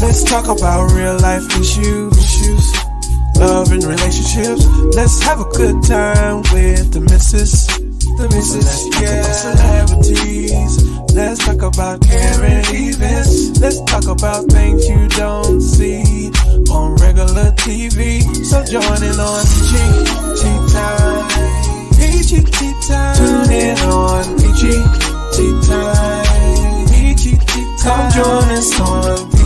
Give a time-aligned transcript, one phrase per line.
[0.00, 2.72] Let's talk about real life issues, issues,
[3.36, 4.64] love and relationships.
[4.94, 9.22] Let's have a good time with the missus, the missus, yeah.
[9.22, 10.88] Celebrities.
[11.14, 13.58] Let's talk about caring events.
[13.60, 16.30] Let's talk about things you don't see
[16.70, 18.22] on regular TV.
[18.46, 21.28] So join in on Tea Time.
[21.98, 23.16] Tea Time.
[23.16, 25.18] Tune in on Tea Time.
[25.34, 26.38] Tea Time.
[27.82, 29.37] Come join us on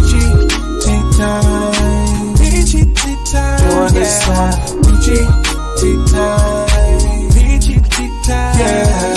[1.23, 2.35] Time.
[2.35, 3.97] Peachy Tea Time.
[3.97, 5.19] Us on Peachy
[5.79, 7.30] Tea Time.
[7.30, 8.59] Peachy Tea Time.
[8.59, 9.12] Yeah.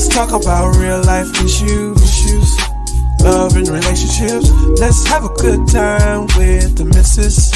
[0.00, 2.58] Let's talk about real life issues, issues,
[3.20, 4.48] love and relationships.
[4.80, 7.50] Let's have a good time with the missus,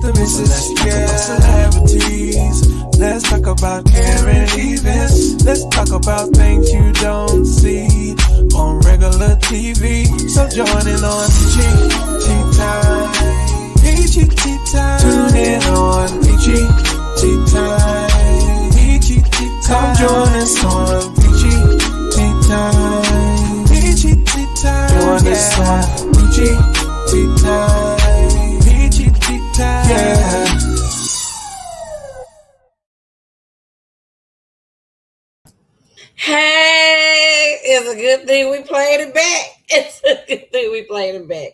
[0.00, 1.04] the missus, yeah.
[1.04, 2.96] Celebrities.
[2.98, 5.44] Let's talk about caring events.
[5.44, 8.16] Let's talk about things you don't see
[8.56, 10.08] on regular TV.
[10.30, 11.60] So join in on G
[12.24, 13.12] Tea Time.
[13.84, 15.00] Peachy Tea Time.
[15.04, 16.64] Tune in on Peachy
[17.20, 18.72] Tea Time.
[18.72, 19.94] Peachy Tea Time.
[19.94, 21.09] Come join us on
[29.88, 30.46] Yeah.
[36.16, 39.46] Hey, it's a good thing we played it back.
[39.72, 41.50] It's a good thing we played it back.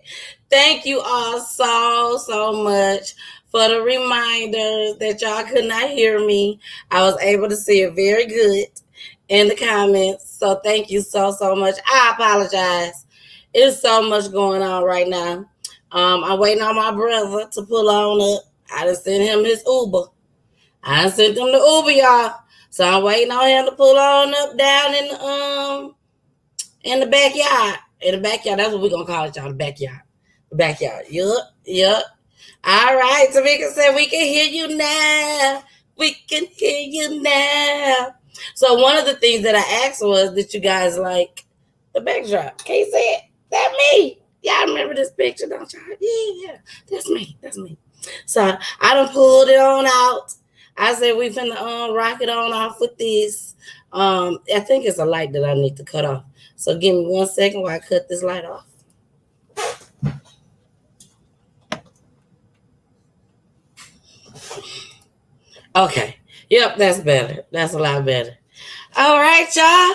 [0.48, 3.14] Thank you all so, so much
[3.50, 6.58] for the reminders that y'all could not hear me.
[6.90, 8.68] I was able to see it very good
[9.28, 10.30] in the comments.
[10.38, 11.74] So thank you so, so much.
[11.86, 13.06] I apologize.
[13.56, 15.48] There's so much going on right now.
[15.90, 18.44] Um, I'm waiting on my brother to pull on up.
[18.70, 20.08] I just sent him his Uber.
[20.84, 22.34] I sent him the Uber, y'all.
[22.68, 25.94] So I'm waiting on him to pull on up down in the um
[26.82, 27.78] in the backyard.
[28.02, 28.58] In the backyard.
[28.58, 29.48] That's what we're gonna call it, y'all.
[29.48, 30.02] The backyard.
[30.50, 31.06] The backyard.
[31.08, 32.04] Yup, yup.
[32.62, 33.28] All right.
[33.32, 35.62] Tamika said we can hear you now.
[35.96, 38.16] We can hear you now.
[38.54, 41.46] So one of the things that I asked was that you guys like
[41.94, 42.62] the backdrop.
[42.62, 43.22] Can you see it?
[43.56, 44.18] That me.
[44.42, 45.82] Y'all remember this picture, don't y'all?
[45.98, 46.58] Yeah, yeah.
[46.90, 47.38] That's me.
[47.40, 47.78] That's me.
[48.26, 48.42] So
[48.82, 50.34] I done pulled it on out.
[50.76, 53.54] I said we finna um rock it on off with this.
[53.92, 56.24] Um, I think it's a light that I need to cut off.
[56.56, 58.66] So give me one second while I cut this light off.
[65.74, 66.16] Okay.
[66.50, 67.44] Yep, that's better.
[67.52, 68.36] That's a lot better.
[68.96, 69.94] All right, y'all.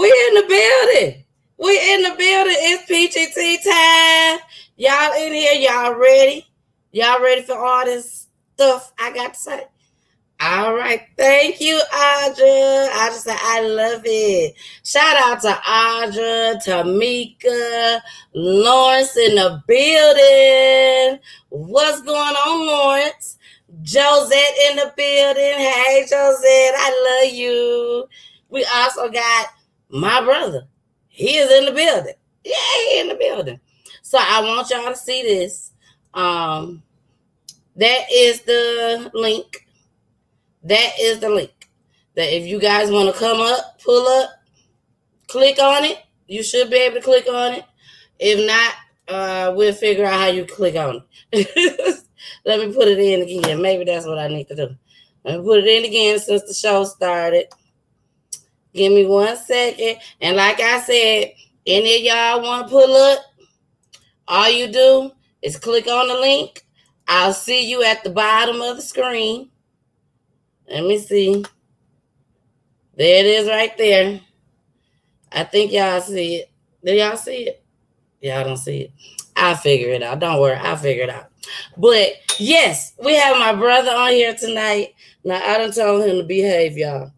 [0.00, 1.24] We in the building.
[1.60, 2.56] We in the building.
[2.56, 4.38] It's PGT time.
[4.76, 5.52] Y'all in here.
[5.52, 6.46] Y'all ready?
[6.90, 9.64] Y'all ready for all this stuff I got to say?
[10.40, 11.02] All right.
[11.18, 12.88] Thank you, Audra.
[12.94, 14.54] I just said I love it.
[14.84, 18.00] Shout out to Audra, Tamika,
[18.32, 21.20] Lawrence in the building.
[21.50, 23.36] What's going on, Lawrence?
[23.82, 25.58] Josette in the building.
[25.58, 28.06] Hey, Josette, I love you.
[28.48, 29.48] We also got
[29.90, 30.69] my brother.
[31.20, 32.14] He is in the building.
[32.44, 32.54] Yeah,
[32.88, 33.60] he in the building.
[34.00, 35.72] So I want y'all to see this.
[36.14, 36.82] Um,
[37.76, 39.66] that is the link.
[40.64, 41.68] That is the link.
[42.16, 44.30] That if you guys want to come up, pull up,
[45.26, 45.98] click on it.
[46.26, 47.64] You should be able to click on it.
[48.18, 51.02] If not, uh, we'll figure out how you click on
[51.32, 52.04] it.
[52.46, 53.60] Let me put it in again.
[53.60, 54.74] Maybe that's what I need to do.
[55.26, 57.48] Let me put it in again since the show started.
[58.72, 59.96] Give me one second.
[60.20, 61.32] And like I said,
[61.66, 63.20] any of y'all want to pull up,
[64.28, 65.10] all you do
[65.42, 66.64] is click on the link.
[67.08, 69.50] I'll see you at the bottom of the screen.
[70.68, 71.44] Let me see.
[72.96, 74.20] There it is right there.
[75.32, 76.50] I think y'all see it.
[76.84, 77.62] Do y'all see it?
[78.20, 78.92] Y'all don't see it.
[79.34, 80.18] I'll figure it out.
[80.18, 81.26] Don't worry, I'll figure it out.
[81.76, 84.94] But yes, we have my brother on here tonight.
[85.24, 87.12] Now I done told him to behave, y'all.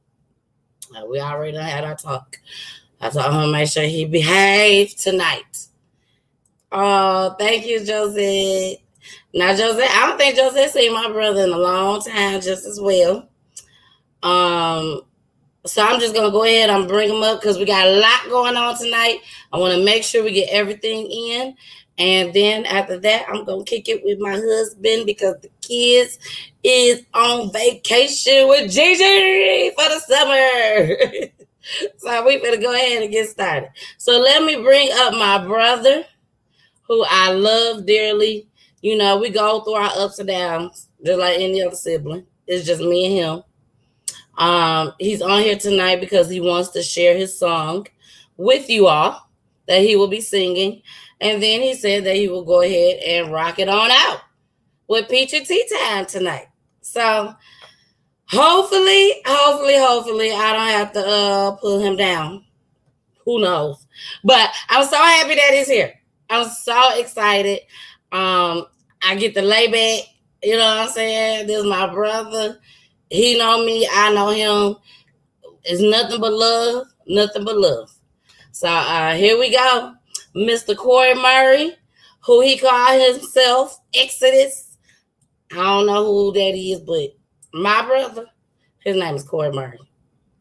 [1.08, 2.38] We already had our talk.
[3.00, 5.66] I told him make sure he behave tonight.
[6.70, 8.82] Oh, thank you, Jose.
[9.34, 12.80] Now, Jose, I don't think Jose seen my brother in a long time just as
[12.80, 13.28] well.
[14.22, 15.02] Um,
[15.64, 18.28] so I'm just gonna go ahead and bring him up because we got a lot
[18.28, 19.20] going on tonight.
[19.52, 21.56] I want to make sure we get everything in.
[21.98, 25.36] And then after that, I'm gonna kick it with my husband because
[25.72, 26.18] kids
[26.62, 31.30] is on vacation with Gigi for the summer.
[31.96, 33.70] so we better go ahead and get started.
[33.96, 36.04] So let me bring up my brother,
[36.86, 38.46] who I love dearly.
[38.82, 42.26] You know, we go through our ups and downs, just like any other sibling.
[42.46, 43.42] It's just me and him.
[44.36, 47.86] Um, he's on here tonight because he wants to share his song
[48.36, 49.28] with you all
[49.68, 50.82] that he will be singing.
[51.20, 54.20] And then he said that he will go ahead and rock it on out
[54.88, 56.46] with Peachy Tea Time tonight.
[56.80, 57.34] So
[58.28, 62.44] hopefully, hopefully, hopefully, I don't have to uh pull him down.
[63.24, 63.86] Who knows?
[64.24, 65.94] But I'm so happy that he's here.
[66.28, 67.60] I'm so excited.
[68.10, 68.66] Um,
[69.02, 70.08] I get the lay back.
[70.42, 71.46] You know what I'm saying?
[71.46, 72.58] This is my brother.
[73.10, 73.88] He know me.
[73.92, 74.76] I know him.
[75.64, 76.86] It's nothing but love.
[77.06, 77.92] Nothing but love.
[78.50, 79.94] So uh, here we go.
[80.34, 80.76] Mr.
[80.76, 81.76] Corey Murray,
[82.24, 84.71] who he called himself Exodus.
[85.52, 87.14] I don't know who that is, but
[87.52, 88.26] my brother,
[88.84, 89.78] his name is Corey Murray.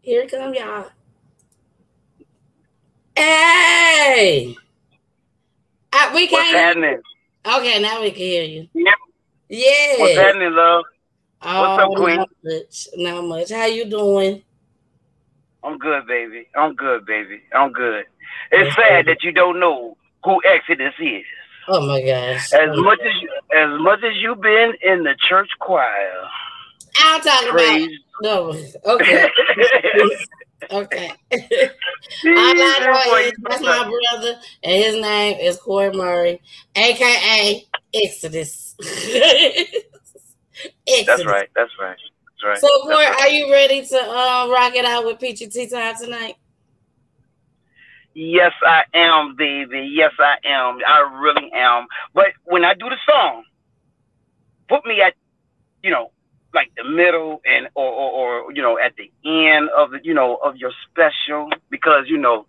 [0.02, 0.90] Here come y'all.
[3.16, 4.56] Hey!
[5.92, 6.56] I, we can't.
[6.56, 7.02] happening?
[7.46, 8.68] Okay, now we can hear you.
[8.74, 8.92] Yeah.
[9.50, 10.00] Yeah.
[10.00, 10.86] What's happening, love?
[11.42, 12.18] Oh, What's up, oh, Queen?
[12.18, 12.88] Not much.
[12.96, 13.52] Not much.
[13.52, 14.42] How you doing?
[15.64, 16.48] I'm good, baby.
[16.56, 17.42] I'm good, baby.
[17.54, 18.06] I'm good.
[18.52, 21.26] It's sad that you don't know who Exodus is.
[21.74, 22.52] Oh my gosh.
[22.52, 26.28] As much as you, as much as you've been in the church choir,
[27.00, 27.98] I'll talk about praise.
[28.22, 28.50] no.
[28.86, 29.30] Okay.
[30.72, 31.14] okay.
[31.32, 31.40] All
[32.26, 36.42] I know that's my brother, and his name is Corey Murray,
[36.76, 38.76] aka Exodus.
[38.82, 39.86] Exodus.
[41.06, 41.50] That's right.
[41.56, 41.98] That's right.
[41.98, 42.58] That's right.
[42.60, 43.22] So, Corey, right.
[43.22, 46.36] are you ready to uh, rock it out with Peachy Tea Time tonight?
[48.16, 49.90] Yes, I am, baby.
[49.94, 50.80] Yes, I am.
[50.88, 51.88] I really am.
[52.14, 53.44] But when I do the song,
[54.70, 55.14] put me at,
[55.84, 56.12] you know,
[56.54, 58.12] like the middle and or, or,
[58.42, 62.18] or you know at the end of the you know of your special because you
[62.18, 62.48] know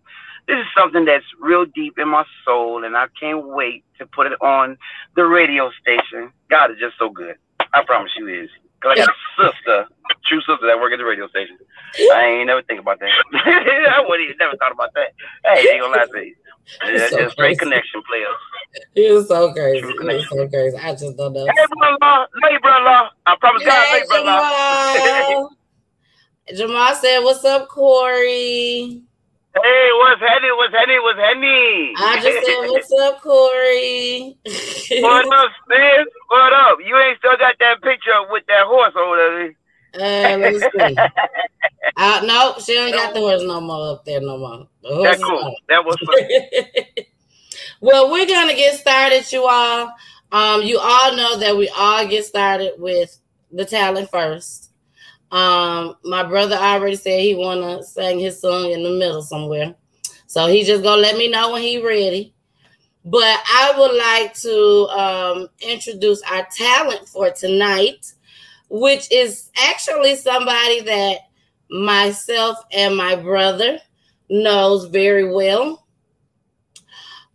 [0.48, 4.26] this is something that's real deep in my soul and I can't wait to put
[4.28, 4.78] it on
[5.16, 6.32] the radio station.
[6.50, 7.36] God is just so good.
[7.74, 8.50] I promise you is.
[8.82, 9.86] Cause I got a sister,
[10.26, 11.56] true sister that work at the radio station.
[12.12, 13.10] I ain't never think about that.
[13.34, 15.14] I wouldn't even never thought about that.
[15.44, 16.34] Hey, ain't gonna lie to you.
[16.98, 17.58] That's So just straight crazy.
[17.58, 18.36] connection players.
[18.94, 19.86] You're so crazy.
[20.02, 20.76] You're so crazy.
[20.76, 21.46] I just don't know.
[21.46, 22.26] Hey, brother-in-law.
[22.42, 23.08] Hey, brother-in-law.
[23.26, 24.94] I promise God, Hey, hey, brother-in-law.
[24.94, 25.50] Jamal.
[26.54, 29.02] Jamal said, What's up, Corey?
[29.54, 30.50] Hey, what's happening?
[30.56, 31.02] What's happening?
[31.02, 31.94] What's happening?
[31.98, 34.38] I just said, What's up, Corey?
[35.02, 36.06] what up, sis?
[36.28, 36.78] What up?
[36.84, 39.54] You ain't still got that picture with that horse over
[39.94, 40.94] uh, let me see.
[40.94, 41.12] there.
[41.98, 44.66] Uh, no, she don't got the horse no more up there no more.
[44.82, 45.38] The horse That's cool.
[45.38, 45.54] gone.
[45.68, 47.04] That was fun.
[47.82, 49.92] well, we're gonna get started, you all.
[50.32, 53.18] Um, you all know that we all get started with
[53.50, 54.71] the talent first.
[55.32, 59.74] Um, my brother already said he wanna sing his song in the middle somewhere,
[60.26, 62.34] so he just gonna let me know when he ready.
[63.04, 68.12] But I would like to um, introduce our talent for tonight,
[68.68, 71.16] which is actually somebody that
[71.70, 73.78] myself and my brother
[74.28, 75.86] knows very well.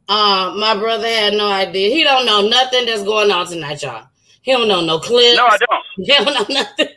[0.08, 1.90] Um, my brother had no idea.
[1.90, 4.08] He don't know nothing that's going on tonight, y'all.
[4.42, 5.36] He don't know no clips.
[5.36, 5.84] No, I don't.
[5.98, 6.88] He don't know nothing.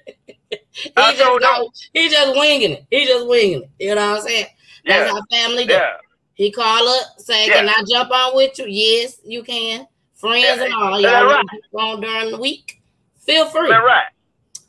[0.72, 1.64] he I just don't know.
[1.64, 2.84] go, he just winging it.
[2.90, 3.70] He just winging it.
[3.78, 4.46] You know what I'm saying?
[4.86, 5.18] That's Yeah.
[5.18, 5.72] how family do.
[5.74, 5.96] Yeah.
[6.34, 7.54] He call up, say, Yeah.
[7.54, 9.86] "Can I jump on with you?" Yes, you can.
[10.14, 11.44] Friends Yeah, and all, y'all right.
[11.74, 12.80] on during the week.
[13.18, 13.68] Feel free.
[13.68, 14.06] That's right.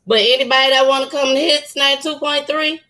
[0.07, 2.81] But anybody that want to come to Hits 92.3,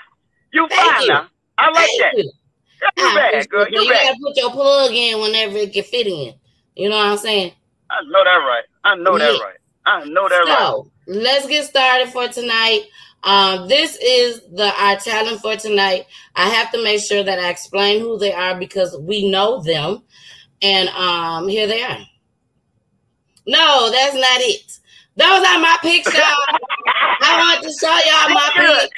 [0.53, 1.09] You Thank fine you.
[1.09, 1.27] now.
[1.59, 2.17] I like Thank that.
[2.17, 2.33] you.
[2.97, 3.67] You I bad, girl.
[3.71, 6.35] You You gotta put your plug in whenever it can fit in.
[6.77, 7.53] You know what I'm saying?
[7.91, 8.65] I know that right.
[8.85, 9.57] I know that right.
[9.85, 10.59] I know that right.
[10.59, 12.85] So let's get started for tonight.
[13.23, 16.07] Um, this is the our talent for tonight.
[16.35, 20.03] I have to make sure that I explain who they are because we know them,
[20.63, 21.99] and um, here they are.
[23.47, 24.79] No, that's not it.
[25.17, 26.15] Those are my pictures.
[27.23, 28.91] I want to show y'all my pictures.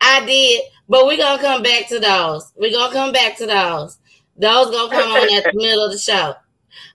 [0.00, 2.52] I did, but we're gonna come back to those.
[2.56, 3.98] We're gonna come back to those.
[4.36, 6.34] Those gonna come on at the middle of the show.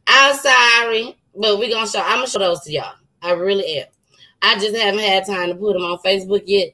[0.07, 2.01] I'm sorry, but we're gonna show.
[2.01, 2.95] I'm gonna show those to y'all.
[3.21, 3.85] I really am.
[4.45, 6.73] I just haven't had time to put them on Facebook yet,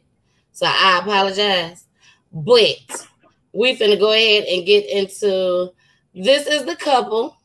[0.51, 1.85] so I apologize.
[2.33, 3.07] But
[3.53, 5.71] we finna go ahead and get into.
[6.13, 7.37] This is the couple.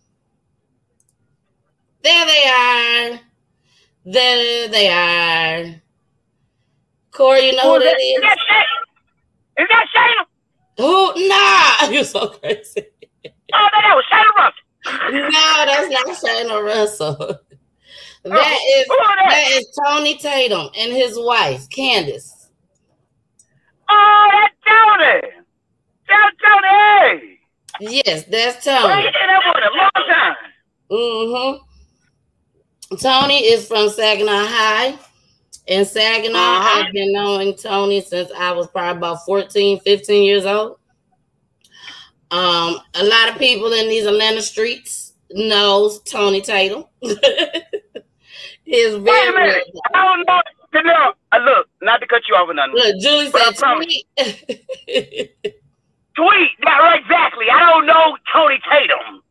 [2.03, 3.21] There they are.
[4.05, 5.81] There they are.
[7.13, 8.23] Corey, you know who that is?
[9.59, 10.27] Is that Shayna?
[10.79, 11.29] Who?
[11.29, 12.87] Nah, you're so crazy.
[13.55, 14.63] Oh, that was Shayna Russell.
[15.13, 17.41] No, that's not Shayna Russell.
[18.29, 19.27] That is Who that?
[19.29, 22.49] that is Tony Tatum and his wife, Candace.
[23.89, 25.21] Oh, that's Tony.
[26.09, 27.39] That's Tony.
[27.79, 29.03] Yes, that's Well, Tony.
[29.05, 30.35] you did that a long time.
[30.91, 31.63] Mm-hmm.
[32.97, 34.99] Tony is from Saginaw High.
[35.67, 36.85] In Saginaw, Uh-huh.
[36.87, 40.79] I've been knowing Tony since I was probably about 14, 15 years old.
[42.31, 46.85] Um, a lot of people in these Atlanta streets knows Tony Tatum.
[48.67, 49.65] He's Wait a very minute.
[49.95, 50.41] I don't know.
[50.85, 52.75] Know, uh, look, not to cut you off or nothing.
[52.75, 54.05] Look, Julie said tweet.
[56.17, 56.51] Tweet.
[56.65, 57.47] Yeah, right, exactly.
[57.51, 59.23] I don't know Tony Tatum.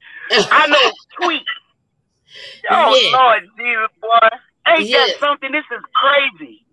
[0.51, 1.41] I know Tweet.
[2.71, 3.17] Oh, Yeah.
[3.17, 4.29] Lord Jesus, boy.
[4.67, 5.11] Ain't Yes.
[5.11, 5.51] that something?
[5.51, 6.65] This is crazy.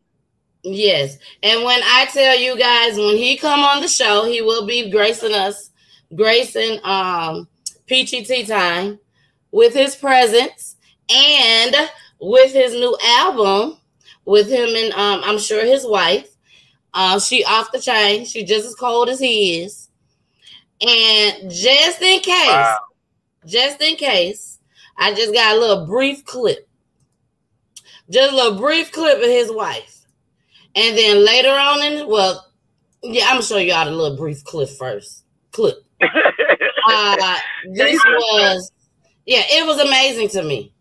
[0.63, 1.19] Yes.
[1.43, 4.91] And when I tell you guys, when he come on the show, he will be
[4.91, 5.71] gracing us,
[6.15, 7.47] gracing um
[7.87, 8.99] Peachy Tea Time
[9.51, 10.77] with his presence
[11.15, 11.75] and
[12.23, 13.77] with his new album
[14.25, 16.29] with him and um I'm sure his wife.
[16.95, 18.25] Uh, she off the chain.
[18.27, 19.89] She just as cold as he is.
[20.87, 22.79] And just in case, Wow.
[23.47, 24.59] just in case,
[24.99, 26.69] I just got a little brief clip.
[28.11, 30.05] Just a little brief clip of his wife.
[30.75, 32.47] And then later on in well,
[33.03, 35.25] yeah, I'm gonna show you all the little brief clip first.
[35.51, 35.77] Clip.
[36.91, 37.39] Uh
[37.75, 38.73] this was
[39.25, 40.73] yeah, it was amazing to me.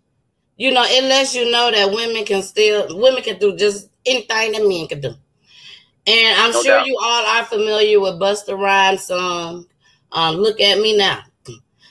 [0.58, 4.52] You know, it lets you know that women can still women can do just anything
[4.54, 5.14] that men can do.
[6.08, 6.86] And I'm No sure doubt.
[6.86, 9.66] you all are familiar with Busta Rhymes song.
[10.12, 11.22] Um, look at me now.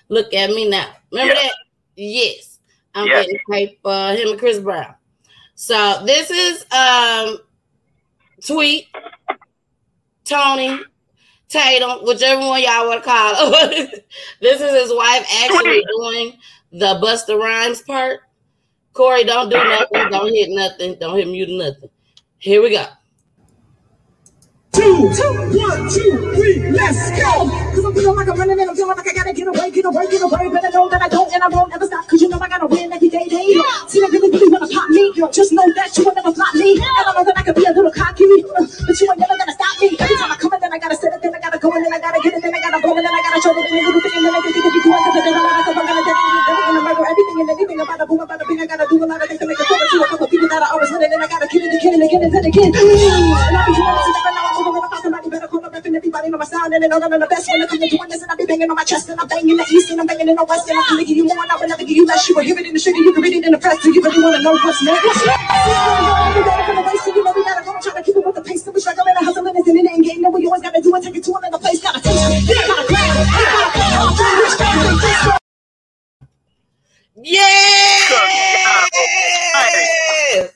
[0.09, 0.93] Look at me now.
[1.13, 1.43] Remember Yeah.
[1.43, 1.55] that?
[1.97, 2.59] Yes.
[2.95, 3.23] I'm Yeah.
[3.23, 4.95] getting paper, him and Chris Brown.
[5.55, 7.39] So this is um
[8.45, 8.89] Tweet,
[10.25, 10.81] Tony,
[11.49, 13.51] Tatum, whichever one y'all want to call
[14.41, 15.87] this is his wife actually Tweet.
[15.97, 16.39] doing
[16.73, 18.21] the Busta Rhymes part.
[18.93, 20.11] Corey, don't do nothing.
[20.11, 20.97] Don't hit nothing.
[20.99, 21.91] Don't hit mute nothing.
[22.39, 22.87] Here we go.
[24.73, 27.70] Two, two, one, two, three, let's go.
[27.81, 29.89] Cause I'm feeling like I'm running and I'm feeling like I gotta get away, get
[29.89, 30.53] away, get away.
[30.53, 32.05] I know that I don't and I won't ever stop.
[32.05, 33.57] Cause you know I gotta win every day, day.
[33.89, 35.09] See, I really, really wanna pop me.
[35.33, 36.77] Just know that you will never flop me.
[36.77, 38.29] And I know that I could be a little cocky.
[38.53, 39.97] uh, But you ain't never gonna stop me.
[39.97, 41.81] Every time I come in, then I gotta set it, then I gotta go in,
[41.81, 43.65] then I gotta get it, then I gotta blow it, then I gotta show it,
[43.65, 45.89] then I gotta do it, then I gotta get it, then I gotta then I
[45.89, 46.13] gotta do
[46.85, 48.61] then everything and anything about a boom, about a thing.
[48.61, 50.49] I gotta do a lot of things to make it forward to a couple people
[50.53, 52.73] that are always winning, and I gotta kill it again and again and again.
[52.77, 55.65] And I be doing this and now I'm moving when I find somebody better call
[55.65, 57.89] up and everybody know my sound and they know that I'm the best when to
[57.89, 60.01] doing this and I be banging on my chest and I'm banging the east and
[60.01, 61.85] I'm banging in the west and I'm gonna give you more and I will never
[61.85, 62.29] give you less.
[62.29, 63.83] You will hear it in the sugar, you can read it in the press.
[63.83, 65.07] Do you really wanna know what's next?
[65.07, 68.35] Every day from the race, so you know we gotta go to keep it with
[68.37, 68.65] the pace.
[68.65, 70.23] So we struggling and it's in the end game.
[70.23, 71.81] Then we always gotta do it, take it to another place.
[71.83, 74.59] Gotta taste it, then I gotta grab it, then gotta come on, try to reach
[74.59, 75.39] back and take this.
[77.17, 78.11] Yes!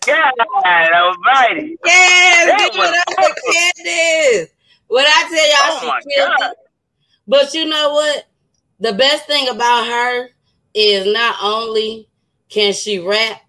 [0.06, 1.78] God almighty.
[1.85, 2.47] Yes!
[2.47, 4.50] That Give it was up for Candace!
[4.88, 6.52] What I tell y'all, Oh she killed God.
[6.52, 6.56] it.
[7.26, 8.25] But you know what?
[8.81, 10.28] The best thing about her
[10.75, 12.09] is not only
[12.49, 13.40] can she rap,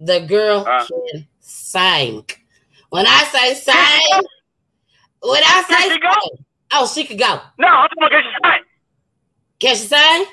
[0.00, 0.86] the girl Uh.
[0.86, 2.26] can sing.
[2.90, 4.22] When I say sing,
[5.22, 6.10] when I say Can go?
[6.10, 7.40] sing, oh, she could go.
[7.58, 8.60] No, I'm talking about get your sign.
[9.60, 10.24] Can she sing?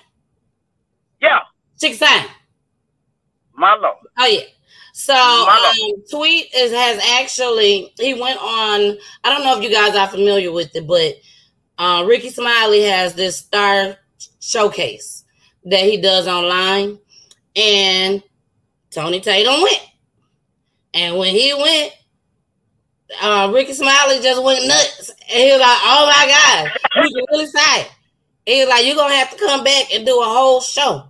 [1.22, 1.40] Yeah,
[1.80, 2.30] She can sing.
[3.54, 3.96] my lord.
[4.18, 4.42] Oh yeah.
[4.94, 8.98] So um, Tweet is has actually he went on.
[9.24, 11.16] I don't know if you guys are familiar with it, but
[11.82, 13.98] uh, Rickey Smiley has this star
[14.40, 15.24] showcase
[15.66, 17.00] that he does online,
[17.56, 18.22] and
[18.92, 19.82] Tony Tatum went.
[20.94, 21.94] And when he went,
[23.20, 26.72] uh, Rickey Smiley just went nuts, and he was like, "Oh my god,
[27.04, 27.88] you can really say."
[28.46, 31.08] He was like, "You're gonna have to come back and do a whole show."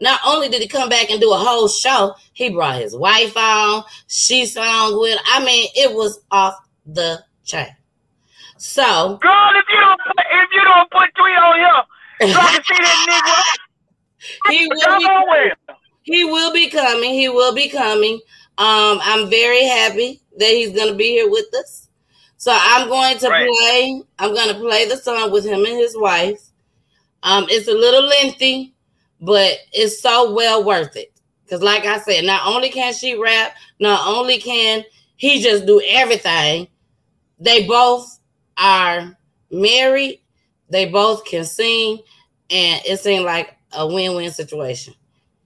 [0.00, 3.36] Not only did he come back and do a whole show, he brought his wife
[3.36, 3.84] on.
[4.08, 5.20] She sung with.
[5.26, 7.68] I mean, it was off the chain.
[8.58, 12.52] So, girl, if you don't put, if you don't put three on here, so I
[12.52, 14.50] can see that nigga.
[14.50, 15.52] he will be.
[16.02, 17.14] He will be coming.
[17.14, 18.14] He will be coming.
[18.58, 21.88] Um, I'm very happy that he's going to be here with us.
[22.38, 23.48] So I'm going to right.
[23.48, 24.02] play.
[24.18, 26.40] I'm going to play the song with him and his wife.
[27.22, 28.74] Um, it's a little lengthy,
[29.20, 31.12] but it's so well worth it.
[31.44, 34.84] Because, like I said, not only can she rap, not only can
[35.16, 36.68] he just do everything,
[37.38, 38.15] they both
[38.58, 39.16] are
[39.50, 40.20] married,
[40.70, 42.00] they both can sing,
[42.50, 44.94] and it seemed like a win win situation.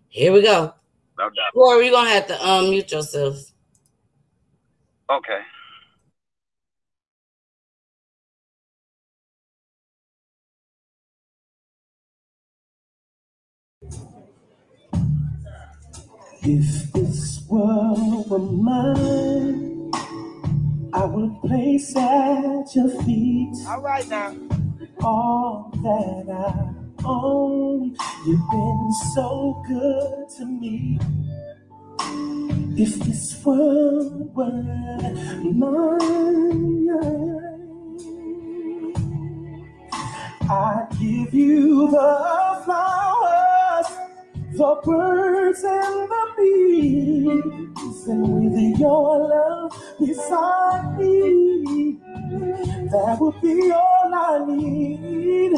[0.08, 0.74] Here we go.
[1.18, 1.52] No doubt.
[1.54, 3.36] Corey, you're going to have to unmute yourself.
[5.10, 5.40] Okay.
[16.42, 19.19] If this world were mine,
[20.92, 23.54] I would place at your feet.
[23.68, 24.34] All right now.
[25.02, 27.96] All that I own.
[28.26, 30.98] You've been so good to me.
[32.76, 34.52] If this world were
[35.44, 36.88] mine,
[40.50, 43.59] I'd give you the flowers
[44.56, 51.98] the birds and the bees, and with your love beside me,
[52.92, 55.54] that would be all I need.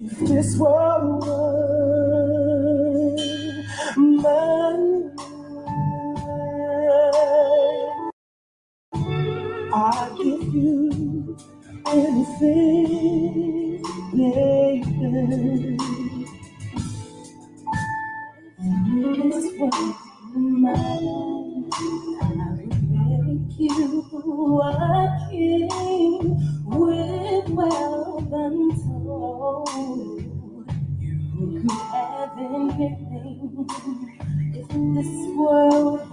[0.00, 3.16] If this world were
[3.96, 5.16] mine,
[9.74, 11.36] I'd give you
[11.86, 16.09] anything, baby.
[19.12, 19.94] This was
[20.34, 21.70] mine.
[22.22, 22.24] I
[23.24, 29.70] make you a king with wealth untold.
[31.38, 33.66] You could have anything
[34.94, 36.09] this world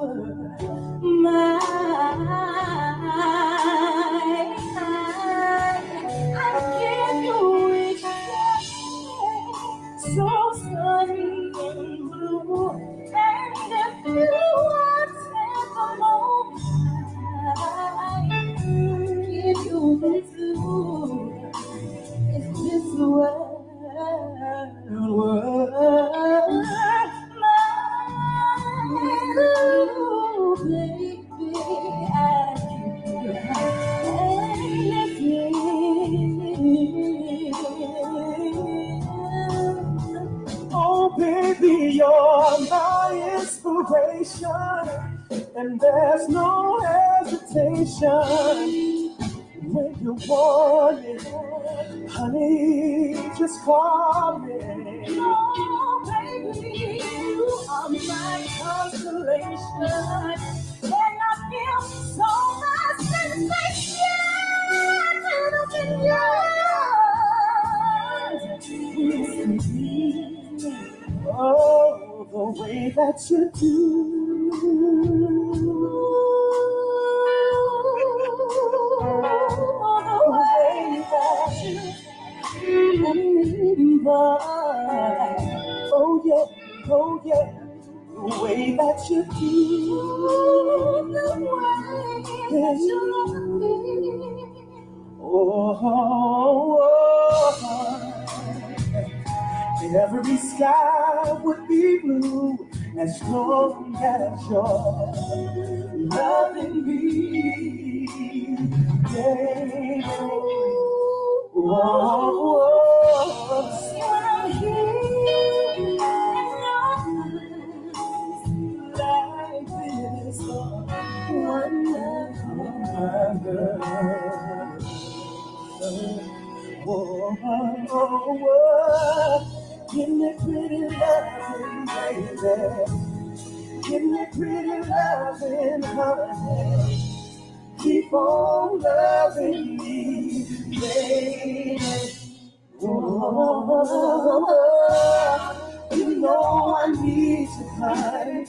[148.16, 148.48] you.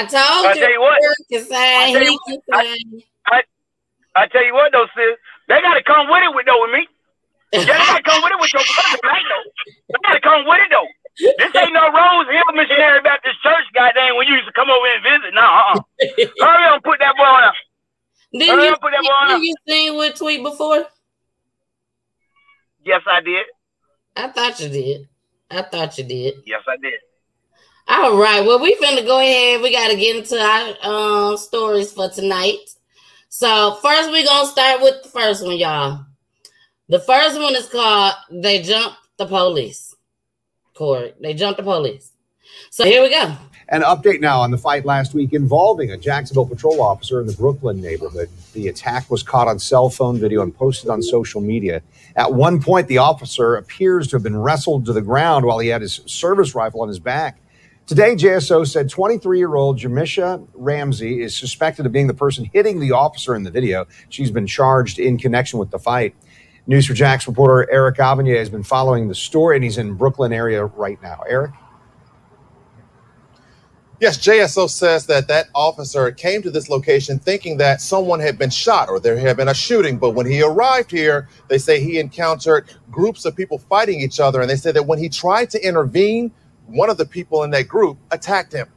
[0.06, 0.60] told I you.
[0.60, 0.98] tell you what.
[1.02, 1.42] Eric can.
[1.52, 3.02] I tell you what, sing.
[4.16, 6.72] I tell you what, though, sis, they got to come with it with though with
[6.72, 6.88] me.
[7.52, 9.46] Yeah, they got to come with it with your brother tonight, though.
[9.92, 10.88] They got to come with it though.
[11.16, 14.16] This ain't no Rose Hill Missionary Baptist Church, goddamn.
[14.16, 15.80] When you used to come over and visit, no, uh-uh.
[16.44, 17.52] Hurry up, and put that boy on.
[18.32, 19.28] Didn't Hurry you, up, put that boy on.
[19.28, 20.84] didn't you sing with Tweet before?
[22.84, 23.46] Yes, I did.
[24.14, 25.08] I thought you did.
[25.50, 26.34] I thought you did.
[26.44, 27.00] Yes, I did.
[27.88, 28.44] All right.
[28.44, 29.60] Well, we finna go ahead.
[29.62, 32.58] We gotta get into our um stories for tonight.
[33.28, 36.04] So first we're gonna start with the first one, y'all.
[36.88, 39.94] The first one is called They Jumped the Police.
[40.74, 41.14] Corey.
[41.20, 42.12] They jumped the police.
[42.70, 43.34] So here we go.
[43.68, 47.32] An update now on the fight last week involving a Jacksonville patrol officer in the
[47.32, 48.28] Brooklyn neighborhood.
[48.52, 51.82] The attack was caught on cell phone video and posted on social media.
[52.14, 55.68] At one point, the officer appears to have been wrestled to the ground while he
[55.68, 57.38] had his service rifle on his back.
[57.86, 62.80] Today, JSO said 23 year old Jamisha Ramsey is suspected of being the person hitting
[62.80, 63.86] the officer in the video.
[64.08, 66.16] She's been charged in connection with the fight.
[66.68, 71.00] News4Jax reporter Eric Avanier has been following the story, and he's in Brooklyn area right
[71.00, 71.20] now.
[71.28, 71.52] Eric?
[74.00, 78.50] Yes, JSO says that that officer came to this location thinking that someone had been
[78.50, 79.96] shot or there had been a shooting.
[79.96, 84.40] But when he arrived here, they say he encountered groups of people fighting each other.
[84.40, 86.32] And they said that when he tried to intervene,
[86.66, 88.68] one of the people in that group attacked him.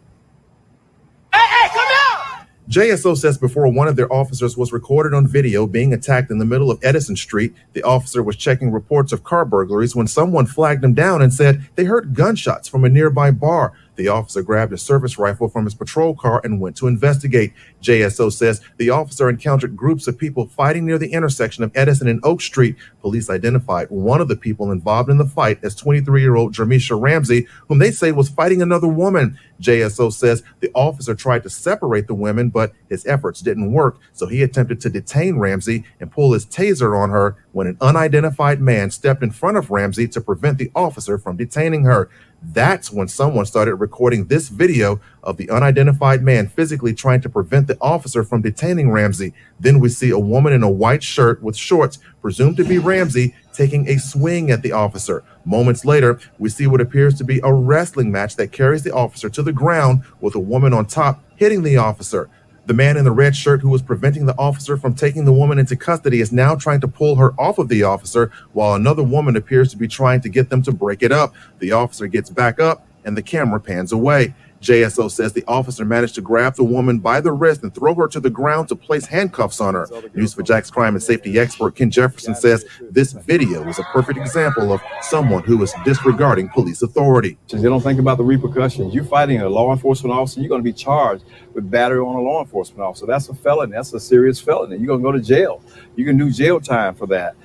[1.33, 2.45] Hey, hey, come out!
[2.69, 6.45] JSO says before one of their officers was recorded on video being attacked in the
[6.45, 10.83] middle of Edison Street, the officer was checking reports of car burglaries when someone flagged
[10.83, 13.73] him down and said they heard gunshots from a nearby bar.
[13.99, 17.51] The officer grabbed a service rifle from his patrol car and went to investigate.
[17.83, 22.21] JSO says the officer encountered groups of people fighting near the intersection of Edison and
[22.23, 22.77] Oak Street.
[23.01, 26.97] Police identified one of the people involved in the fight as 23 year old Jermisha
[26.97, 29.37] Ramsey, whom they say was fighting another woman.
[29.61, 34.27] JSO says the officer tried to separate the women, but his efforts didn't work, so
[34.27, 38.91] he attempted to detain Ramsey and pull his taser on her when an unidentified man
[38.91, 42.09] stepped in front of Ramsey to prevent the officer from detaining her.
[42.41, 47.67] That's when someone started recording this video of the unidentified man physically trying to prevent
[47.67, 49.33] the officer from detaining Ramsey.
[49.59, 53.35] Then we see a woman in a white shirt with shorts, presumed to be Ramsey,
[53.51, 55.23] taking a swing at the officer.
[55.43, 59.29] Moments later, we see what appears to be a wrestling match that carries the officer
[59.29, 62.29] to the ground with a woman on top hitting the officer.
[62.69, 65.57] The man in the red shirt who was preventing the officer from taking the woman
[65.57, 69.35] into custody is now trying to pull her off of the officer, while another woman
[69.35, 71.33] appears to be trying to get them to break it up.
[71.57, 74.35] The officer gets back up and the camera pans away.
[74.61, 78.07] JSO says the officer managed to grab the woman by the wrist and throw her
[78.07, 79.87] to the ground to place handcuffs on her.
[79.87, 84.81] News4Jax crime and safety expert Ken Jefferson says this video is a perfect example of
[85.01, 87.37] someone who is disregarding police authority.
[87.49, 88.93] They don't think about the repercussions.
[88.93, 92.21] You're fighting a law enforcement officer, you're going to be charged with battery on a
[92.21, 93.05] law enforcement officer.
[93.05, 93.73] That's a felony.
[93.73, 94.77] That's a serious felony.
[94.77, 95.63] You're going to go to jail.
[95.95, 97.35] You can do jail time for that.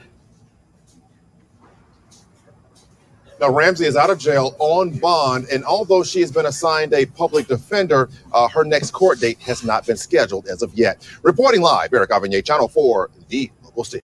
[3.45, 7.05] Now, Ramsey is out of jail on bond, and although she has been assigned a
[7.05, 11.07] public defender, uh, her next court date has not been scheduled as of yet.
[11.23, 14.01] Reporting live, Eric Avanier, Channel 4, the local station.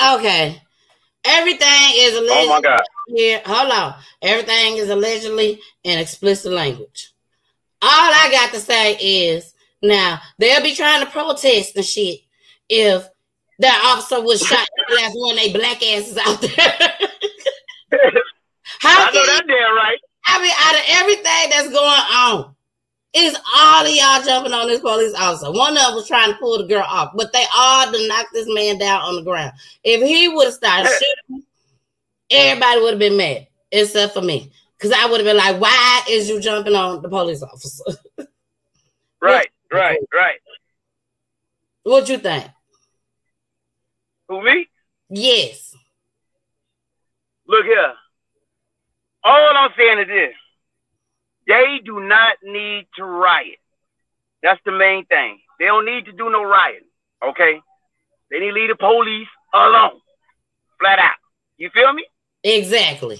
[0.00, 0.62] Okay.
[1.24, 2.82] Everything is Oh allegedly my God.
[3.08, 3.42] here.
[3.44, 3.94] Hold on.
[4.22, 7.14] Everything is allegedly in explicit language.
[7.82, 12.20] All I got to say is Now they'll be trying to protest and shit
[12.68, 13.08] if
[13.58, 16.94] that officer was shot last one they black asses out there.
[18.80, 19.98] How I know that damn right.
[20.26, 22.54] I mean, out of everything that's going on,
[23.14, 25.50] it's all of y'all jumping on this police officer.
[25.50, 28.26] One of them was trying to pull the girl off, but they all to knock
[28.32, 29.52] this man down on the ground.
[29.82, 31.44] If he would have started shooting,
[32.30, 34.52] everybody would have been mad, except for me.
[34.76, 37.84] Because I would have been like, why is you jumping on the police officer?
[39.20, 40.38] Right, right, right.
[41.82, 42.48] what you think?
[44.28, 44.68] Who me?
[45.10, 45.74] Yes.
[47.48, 47.94] Look here.
[49.24, 50.34] All I'm saying is this.
[51.46, 53.58] They do not need to riot.
[54.42, 55.40] That's the main thing.
[55.58, 56.86] They don't need to do no rioting.
[57.26, 57.60] Okay?
[58.30, 59.98] They need to leave the police alone.
[60.78, 61.16] Flat out.
[61.56, 62.04] You feel me?
[62.44, 63.18] Exactly.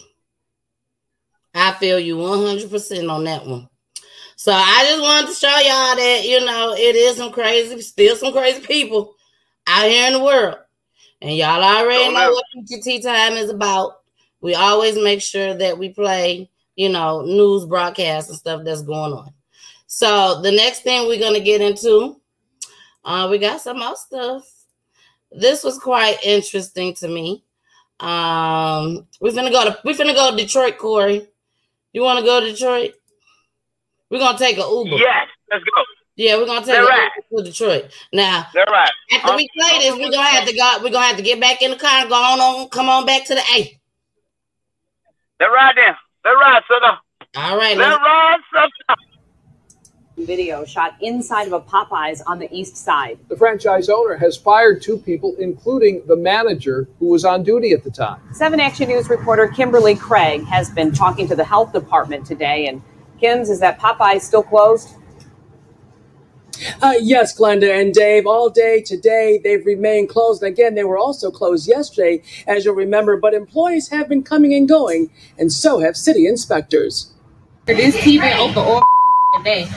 [1.54, 3.68] I feel you 100% on that one.
[4.36, 8.14] So I just wanted to show y'all that, you know, it is some crazy, still
[8.14, 9.16] some crazy people
[9.66, 10.58] out here in the world.
[11.20, 12.32] And y'all already Don't know know.
[12.32, 13.97] what PTT time is about.
[14.40, 19.12] We always make sure that we play, you know, news broadcasts and stuff that's going
[19.12, 19.32] on.
[19.86, 22.20] So the next thing we're gonna get into,
[23.04, 24.48] uh, we got some more stuff.
[25.32, 27.44] This was quite interesting to me.
[28.00, 31.26] Um, we're gonna go to we're gonna go to Detroit, Corey.
[31.92, 32.92] You want to go to Detroit?
[34.10, 34.96] We're gonna take a Uber.
[34.96, 35.26] Yes.
[35.50, 35.82] Let's go.
[36.16, 37.10] Yeah, we're gonna take All a right.
[37.30, 37.90] Uber to Detroit.
[38.12, 38.90] Now, That's right.
[39.14, 40.78] after we play this, we're gonna have to go.
[40.82, 43.06] We're gonna have to get back in the car and go on, on come on
[43.06, 43.77] back to the A.
[45.40, 45.94] Let's ride then.
[46.24, 46.98] Let's ride, son.
[47.36, 48.96] All right, Let's let's, ride, son.
[50.26, 53.20] Video shot inside of a Popeyes on the east side.
[53.28, 57.84] The franchise owner has fired two people, including the manager who was on duty at
[57.84, 58.20] the time.
[58.32, 62.66] 7 Action News reporter Kimberly Craig has been talking to the health department today.
[62.66, 62.82] And
[63.20, 64.96] Kim's, is that Popeyes still closed?
[66.82, 70.42] Uh, yes, Glenda and Dave, all day today they've remained closed.
[70.42, 74.54] And again, they were also closed yesterday, as you'll remember, but employees have been coming
[74.54, 77.12] and going, and so have city inspectors.
[77.66, 78.82] This tea been open all
[79.44, 79.68] day.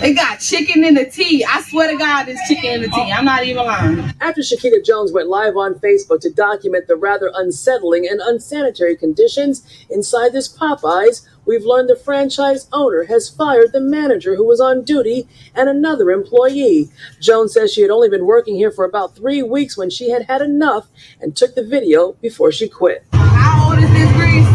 [0.00, 1.44] They got chicken in the tea.
[1.44, 3.10] I swear to God, there's chicken in the tea.
[3.10, 3.98] I'm not even lying.
[4.20, 9.66] After Shakita Jones went live on Facebook to document the rather unsettling and unsanitary conditions
[9.90, 14.84] inside this Popeyes, we've learned the franchise owner has fired the manager who was on
[14.84, 16.90] duty and another employee.
[17.20, 20.26] Jones says she had only been working here for about three weeks when she had
[20.26, 20.88] had enough
[21.20, 23.02] and took the video before she quit.
[23.12, 24.46] How old is this grease?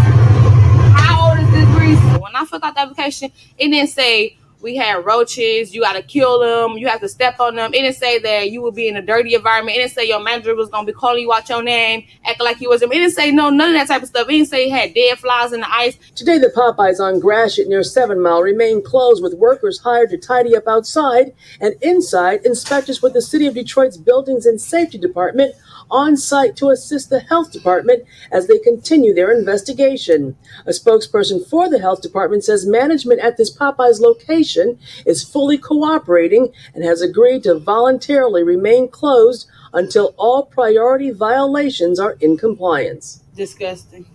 [0.95, 1.99] How old is this grease?
[2.21, 6.01] When I filled out the application, it didn't say we had roaches, you got to
[6.01, 7.73] kill them, you have to step on them.
[7.73, 9.75] It didn't say that you would be in a dirty environment.
[9.75, 12.45] It didn't say your manager was going to be calling you out your name, acting
[12.45, 12.91] like you was him.
[12.93, 14.27] It didn't say no, none of that type of stuff.
[14.29, 15.97] It didn't say you had dead flies in the ice.
[16.15, 20.55] Today, the Popeyes on Gratiot near Seven Mile remain closed with workers hired to tidy
[20.55, 22.45] up outside and inside.
[22.45, 25.55] Inspectors with the City of Detroit's Buildings and Safety Department
[25.89, 30.35] on site to assist the Health Department as they continue their investigation.
[30.65, 36.53] A spokesperson for the Health Department says management at this Popeyes location is fully cooperating
[36.73, 43.21] and has agreed to voluntarily remain closed until all priority violations are in compliance.
[43.35, 44.05] Disgusting.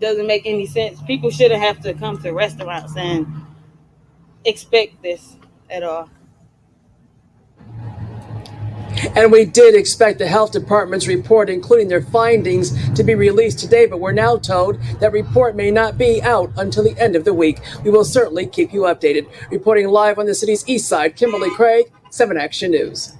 [0.00, 1.00] Doesn't make any sense.
[1.02, 3.26] People shouldn't have to come to restaurants and
[4.44, 5.36] expect this
[5.70, 6.10] at all.
[9.16, 13.86] And we did expect the health department's report, including their findings, to be released today,
[13.86, 17.34] but we're now told that report may not be out until the end of the
[17.34, 17.60] week.
[17.84, 19.28] We will certainly keep you updated.
[19.50, 23.12] Reporting live on the city's east side, Kimberly Craig, 7 Action News.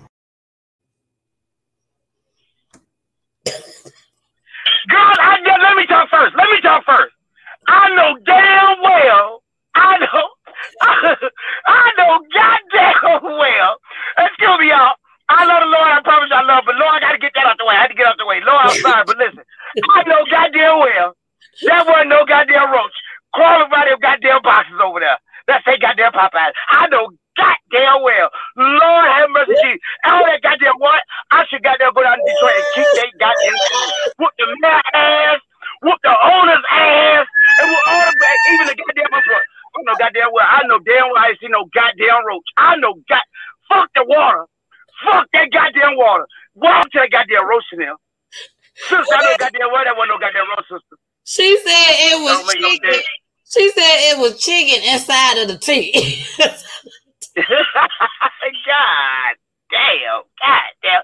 [4.91, 6.37] God, I, let me talk first.
[6.37, 7.15] Let me talk first.
[7.69, 9.43] I know damn well.
[9.75, 10.29] I know.
[11.67, 13.77] I know goddamn well.
[14.19, 14.95] Excuse me, y'all.
[15.29, 15.89] I love the Lord.
[15.89, 17.75] I promise I love, but Lord, I got to get that out the way.
[17.77, 18.41] I had to get out the way.
[18.45, 19.45] Lord, I'm sorry, but listen.
[19.97, 21.17] I know goddamn well
[21.67, 22.97] that wasn't no goddamn roach
[23.33, 25.19] crawling by them goddamn boxes over there.
[25.49, 26.53] That say goddamn Popeyes.
[26.71, 28.29] I know goddamn well.
[28.57, 29.81] Lord have mercy, Jesus.
[30.07, 31.03] All that goddamn what?
[31.33, 33.59] I should goddamn go down to Detroit and kick that goddamn
[34.19, 35.41] whoop the mayor ass,
[35.83, 37.27] whoop the owner's ass,
[37.59, 39.45] and whoop all the back, even the goddamn report.
[39.77, 40.47] I know goddamn well.
[40.49, 42.49] I know damn well I seen no goddamn roach.
[42.57, 43.27] I know god
[43.69, 44.47] fuck the water.
[45.03, 46.27] Fuck that goddamn water.
[46.55, 47.97] Walk to that goddamn in there.
[48.77, 50.97] Sister, I know goddamn well that wasn't no goddamn roach, sister.
[51.25, 53.03] She said it was Don't no chicken.
[53.47, 56.25] She said it was chicken inside of the tea.
[58.67, 59.35] God
[59.71, 61.03] damn, God damn.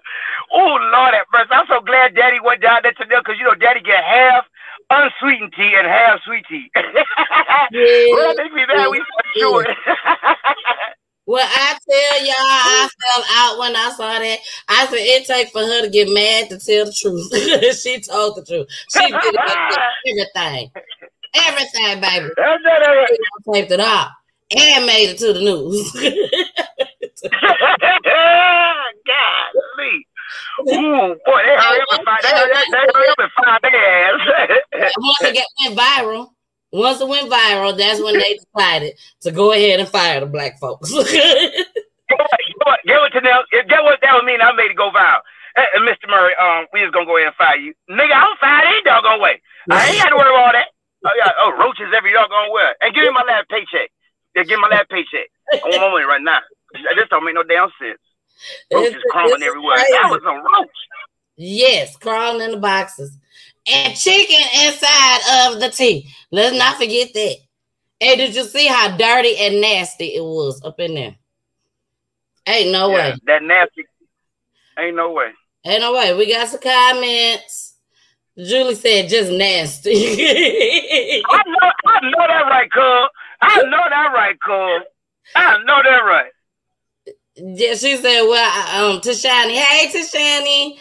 [0.52, 1.50] Oh Lord have mercy.
[1.52, 4.44] I'm so glad Daddy went down there to them because you know Daddy get half
[4.90, 6.70] unsweetened tea and half sweet tea.
[6.76, 8.06] yeah.
[8.12, 9.66] well, they be that we for sure.
[11.30, 14.38] Well, I tell y'all, I fell out when I saw that.
[14.68, 17.30] I said it take for her to get mad to tell the truth.
[17.80, 18.66] she told the truth.
[18.90, 19.14] She did
[20.34, 20.72] everything,
[21.36, 22.30] everything, baby.
[22.34, 24.10] She taped it off
[24.50, 25.92] and made it to the news.
[29.06, 30.06] Golly.
[30.66, 34.18] Ooh, boy, they hurry up and find, they, hurry up and find their ass.
[34.98, 36.30] Once it got went viral,
[36.72, 40.58] once it went viral, that's when they decided to go ahead and fire the black
[40.60, 40.92] folks.
[42.10, 42.18] Get
[42.66, 45.20] what, get what, Janelle, get what that would mean I made it go viral.
[45.54, 46.10] Hey, Mr.
[46.10, 47.72] Murray, um, we just gonna go ahead and fire you.
[47.88, 49.40] Nigga, I'm fired any doggone way.
[49.70, 50.68] I ain't got to worry about that.
[51.06, 52.66] Oh, yeah, oh, roaches every doggone way.
[52.82, 53.90] And give me my last paycheck.
[54.34, 55.30] Yeah, give me my last paycheck.
[55.54, 56.40] I want my money right now.
[56.96, 58.02] This don't make no damn sense.
[58.74, 59.76] Roaches It's- crawling it's everywhere.
[59.78, 59.92] crazy.
[59.92, 60.78] That was a roach.
[61.36, 63.16] Yes, crawling in the boxes.
[63.66, 65.20] And chicken inside
[65.52, 66.08] of the tea.
[66.32, 67.36] Let's not forget that.
[68.00, 71.16] And did you see how dirty and nasty it was up in there?
[72.46, 73.14] Ain't no Yeah, way.
[73.26, 73.84] that nasty.
[74.78, 75.30] Ain't no way.
[75.64, 76.14] Ain't no way.
[76.14, 77.74] We got some comments.
[78.38, 79.90] Julie said just nasty.
[81.28, 83.08] I know, I know that right, cuz.
[83.42, 84.82] I know that right, cuz.
[85.36, 86.30] I know that right.
[87.36, 90.78] yeah, she said, well, um, Tashani, hey, Tashani.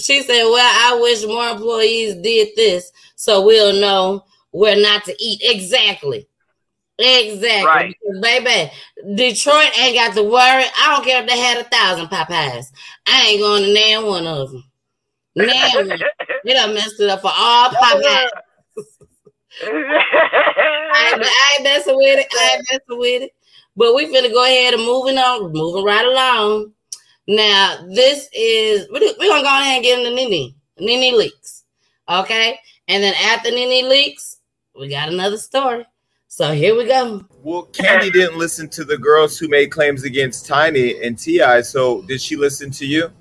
[0.00, 5.14] She said, well, I wish more employees did this so we'll know where not to
[5.18, 5.40] eat.
[5.44, 6.26] Exactly.
[6.98, 7.66] Exactly.
[7.66, 7.94] Right.
[8.02, 8.72] Because, baby,
[9.14, 10.64] Detroit ain't got to worry.
[10.78, 12.66] I don't care if they had a thousand Popeyes.
[13.06, 14.64] I ain't going to name one of them.
[15.36, 15.98] Name one.
[16.44, 18.28] They done messed it up for all Popeyes.
[19.62, 22.26] I ain't, I ain't messing with it.
[22.32, 23.32] I ain't messing with it.
[23.76, 26.72] But we finna go ahead and moving on, moving right along.
[27.30, 31.62] Now, this is we're we're gonna go ahead and get into Nene, Nene Leakes.
[32.08, 32.58] Okay.
[32.88, 34.38] And then after Nene Leakes,
[34.76, 35.86] we got another story.
[36.26, 37.24] So here we go.
[37.44, 41.62] Well, Kandi didn't listen to the girls who made claims against Tiny and Ti.
[41.62, 43.12] So did she listen to you?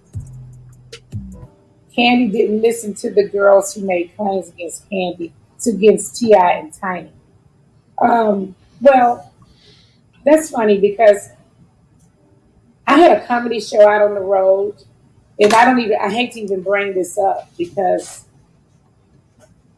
[1.96, 5.32] Kandi didn't listen to the girls who made claims against Kandi,
[5.68, 6.52] against T.I.
[6.54, 7.12] and Tiny.
[8.02, 9.32] Um, well,
[10.26, 11.30] that's funny because
[12.90, 14.76] I had a comedy show out on the road,
[15.40, 18.26] and I don't even I hate to even bring this up because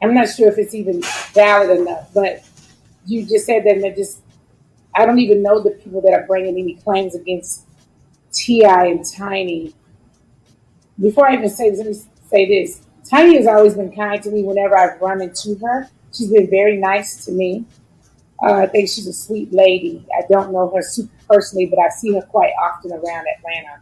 [0.02, 1.02] I'm not sure if it's even
[1.34, 2.10] valid enough.
[2.14, 2.44] But
[3.06, 4.22] you just said that, and it just
[4.96, 7.66] I don't even know the people that are bringing any claims against
[8.34, 8.88] T.I.
[8.88, 9.74] and Tiny
[11.02, 11.94] before I even say this, let me
[12.30, 12.82] say this.
[13.10, 15.90] Tiny has always been kind to me whenever I've run into her.
[16.14, 17.66] She's been very nice to me.
[18.44, 20.06] Uh, I think she's a sweet lady.
[20.18, 23.82] I don't know her super personally, but I see her quite often around Atlanta.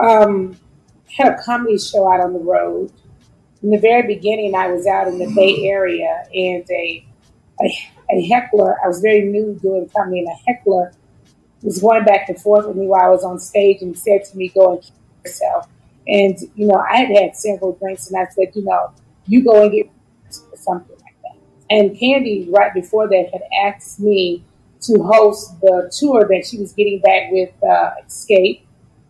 [0.00, 0.56] Um,
[1.16, 2.92] had a comedy show out on the road.
[3.62, 7.06] In the very beginning, I was out in the Bay Area, and a,
[7.60, 7.78] a,
[8.10, 10.92] a heckler, I was very new doing comedy, and a heckler
[11.62, 14.36] was going back and forth with me while I was on stage and said to
[14.36, 15.68] me, Go and kill yourself.
[16.06, 18.92] And, you know, I had had several drinks and I said, you know,
[19.26, 19.90] you go and get
[20.54, 20.91] something.
[21.72, 24.44] And Kandi, right before that, had asked me
[24.82, 28.60] to host the tour that she was getting back with uh, Xscape.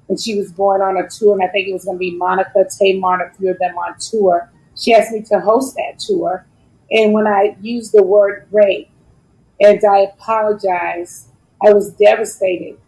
[0.08, 2.14] And she was going on a tour, and I think it was going to be
[2.16, 4.48] Monica, Tamar, a few of them on tour.
[4.76, 6.46] She asked me to host that tour.
[6.92, 8.90] And when I used the word rape,
[9.60, 11.30] and I apologized,
[11.66, 12.78] I was devastated.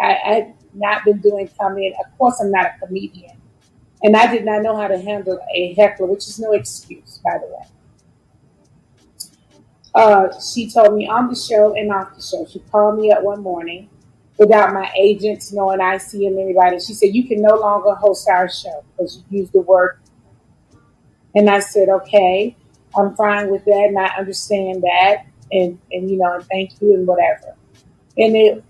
[0.00, 1.94] I, I had not been doing comedy.
[2.04, 3.36] Of course, I'm not a comedian.
[4.02, 7.38] And I did not know how to handle a heckler, which is no excuse, by
[7.38, 7.66] the way.
[9.94, 12.46] Uh, she told me on the show and off the show.
[12.46, 13.90] She called me up one morning
[14.38, 16.80] without my agents knowing I see him anybody.
[16.80, 19.98] She said, You can no longer host our show because you used the word.
[21.34, 22.56] And I said, Okay,
[22.96, 25.26] I'm fine with that and I understand that.
[25.50, 27.54] And, and you know, and thank you and whatever.
[28.16, 28.64] And it,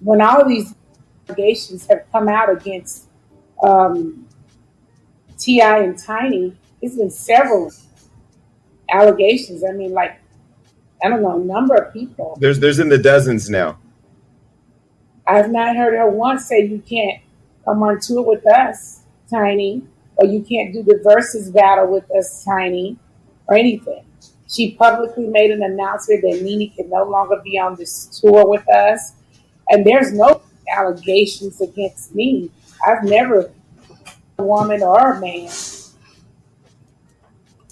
[0.00, 0.74] when all these
[1.28, 3.08] allegations have come out against
[3.62, 4.26] um,
[5.38, 5.78] T.I.
[5.78, 7.72] and Tiny, it's been several
[8.90, 9.64] allegations.
[9.64, 10.20] I mean, like
[11.02, 12.36] I don't know, a number of people.
[12.40, 13.78] There's there's in the dozens now.
[15.26, 17.20] I've not heard her once say you can't
[17.64, 19.82] come on tour with us, Tiny,
[20.16, 22.96] or you can't do the versus battle with us, Tiny,
[23.48, 24.04] or anything.
[24.48, 28.68] She publicly made an announcement that Nene can no longer be on this tour with
[28.68, 29.12] us.
[29.68, 30.42] And there's no
[30.72, 32.50] allegations against me.
[32.86, 33.50] I've never
[34.38, 35.50] a woman or a man.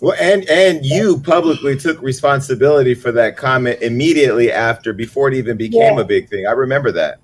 [0.05, 5.57] Well, and and you publicly took responsibility for that comment immediately after, before it even
[5.57, 6.03] became Yeah.
[6.03, 6.47] a big thing.
[6.47, 7.21] I remember that.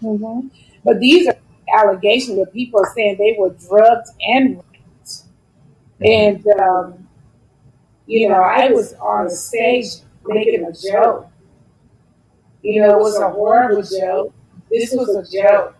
[0.00, 0.48] hmm
[0.84, 1.36] But these are
[1.78, 5.24] allegations that people are saying they were drugged and raped.
[6.00, 7.06] And, um,
[8.06, 9.88] you know, I was on the stage
[10.24, 11.28] making a joke.
[12.62, 14.32] You know, it was a horrible joke.
[14.70, 15.76] This was a joke.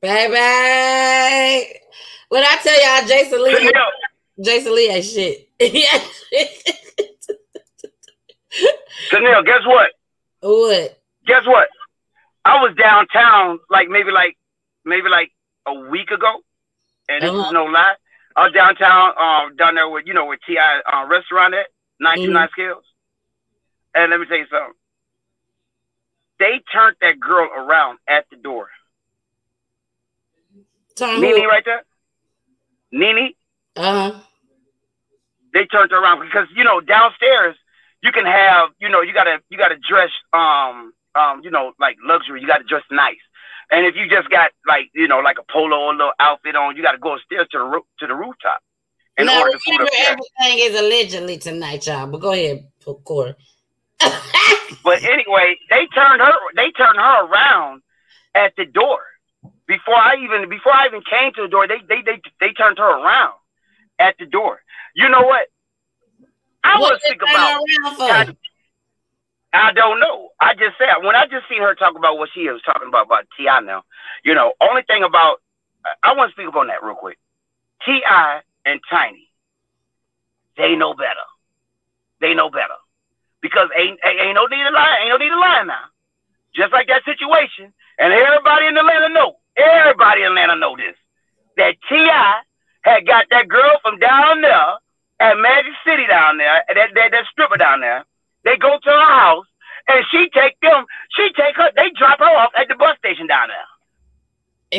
[0.00, 1.80] Baby.
[2.28, 3.72] When I tell y'all Jason Lee,
[4.42, 5.48] Jason Lee ain't shit.
[9.10, 9.90] Chanel, guess what?
[10.40, 11.00] What?
[11.26, 11.68] Guess what?
[12.44, 14.36] I was downtown like maybe like
[14.84, 15.30] maybe like
[15.66, 16.40] a week ago,
[17.08, 17.46] and this Uh-huh.
[17.46, 17.94] is no lie.
[18.36, 20.80] I was downtown, um, down there with you know where T.I.
[20.92, 21.66] uh, restaurant at
[22.00, 22.62] ninety nine two Mm-hmm.
[22.62, 22.84] scales.
[23.94, 24.74] And let me tell you something.
[26.40, 28.68] They turned that girl around at the door.
[30.96, 31.84] Turn Nene right there.
[32.94, 33.34] Nene.
[33.76, 34.20] Uh huh.
[35.52, 37.56] They turned her around because you know downstairs
[38.02, 41.96] you can have you know you gotta you gotta dress um um you know like
[42.04, 43.22] luxury you gotta dress nice
[43.70, 46.56] and if you just got like you know like a polo or a little outfit
[46.56, 48.60] on you gotta go upstairs to the roof to the rooftop
[49.16, 52.08] in now order to remember, everything is allegedly tonight, y'all.
[52.08, 52.66] But go ahead,
[53.04, 53.34] Corey.
[54.82, 57.82] But anyway, they turned her they turned her around
[58.34, 58.98] at the door
[59.66, 61.66] before I even before I even came to the door.
[61.66, 63.34] They they they they turned her around
[63.98, 64.60] at the door.
[64.94, 65.46] You know what?
[66.62, 67.60] I was they thinking about.
[68.10, 68.34] I,
[69.54, 70.30] I don't know.
[70.40, 73.06] I just said when I just seen her talk about what she was talking about
[73.06, 73.60] about T.I.
[73.60, 73.84] now.
[74.24, 75.40] You know, only thing about
[75.84, 77.18] I, I want to speak up on that real quick.
[77.86, 78.40] T.I.
[78.66, 79.28] and Tiny,
[80.56, 81.28] they know better.
[82.20, 82.78] They know better
[83.40, 84.98] because ain't ain't, ain't no need to lie.
[85.02, 85.86] Ain't no need to lie now.
[86.54, 89.36] Just like that situation, and everybody in Atlanta know.
[89.56, 90.96] Everybody in Atlanta know this.
[91.56, 92.40] That T.I.
[92.82, 94.74] had got that girl from down there
[95.20, 98.04] at Magic City down there, that that, that stripper down there.
[98.44, 99.46] They go to her house,
[99.88, 100.84] and she take them.
[101.16, 101.70] She take her.
[101.76, 103.68] They drop her off at the bus station down there.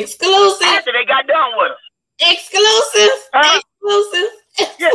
[0.02, 0.66] Exclusive.
[0.66, 1.80] After they got done with her.
[2.32, 3.16] Exclusive.
[3.32, 3.60] Huh?
[3.60, 4.30] Exclusive.
[4.78, 4.90] Yeah,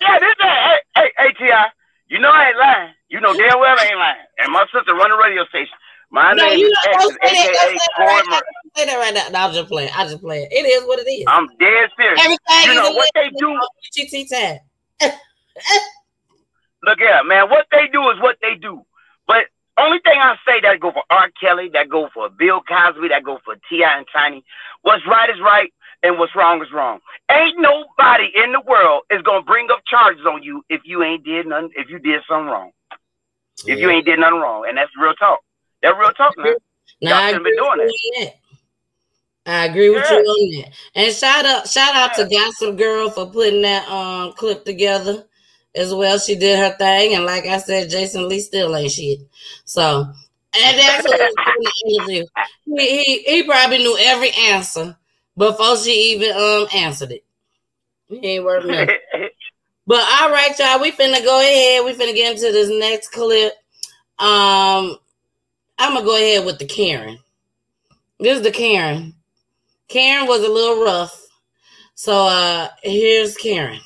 [0.00, 0.18] yeah.
[0.18, 1.50] This is hey, hey, hey, Ti.
[2.08, 2.90] You know I ain't lying.
[3.08, 4.26] You know damn well I ain't lying.
[4.38, 5.74] And my sister run a radio station.
[6.10, 7.50] My No, name is X, don't say that.
[7.50, 8.22] aka Don't say that Corey.
[8.26, 8.42] Murray.
[8.76, 9.28] Say that right now.
[9.30, 9.90] No, I'm just playing.
[9.94, 10.48] I'm just playing.
[10.50, 11.24] It is what it is.
[11.26, 12.20] I'm dead serious.
[12.20, 13.58] Everything you know what they do.
[13.96, 14.58] PGT time.
[16.82, 17.50] Look here, man.
[17.50, 18.82] What they do is what they do.
[19.26, 19.46] But
[19.78, 21.30] only thing I say that go for R.
[21.40, 23.98] Kelly, that go for Bill Cosby, that go for T.I.
[23.98, 24.44] and Tiny.
[24.82, 27.00] What's right is right, and what's wrong is wrong.
[27.30, 31.24] Ain't nobody in the world is gonna bring up charges on you if you ain't
[31.24, 31.70] did nothing.
[31.76, 32.70] If you did something wrong.
[33.66, 35.40] If you ain't did nothing wrong, and that's real talk.
[35.82, 36.54] That real talk, man.
[37.00, 38.34] Y'all shouldn't be doing that.
[39.46, 39.62] You on that.
[39.62, 40.72] I agree with you on that.
[40.94, 45.24] And shout out, shout out to Gossip Girl for putting that um clip together
[45.74, 46.18] as well.
[46.18, 49.20] She did her thing, and like I said, Jason Lee still ain't shit.
[49.64, 50.00] So,
[50.54, 52.26] and that's what was in the interview.
[52.66, 54.96] He, he he probably knew every answer
[55.36, 57.24] before she even um answered it.
[58.08, 58.96] He ain't worth nothing.
[59.86, 61.84] But all right, y'all, we finna go ahead.
[61.84, 63.54] We finna get into this next clip.
[64.20, 64.98] Um,
[65.78, 67.18] I'm gonna go ahead with the Karen.
[68.20, 69.14] This is the Karen.
[69.90, 71.26] Karen was a little rough.
[71.96, 73.80] So uh here's Karen.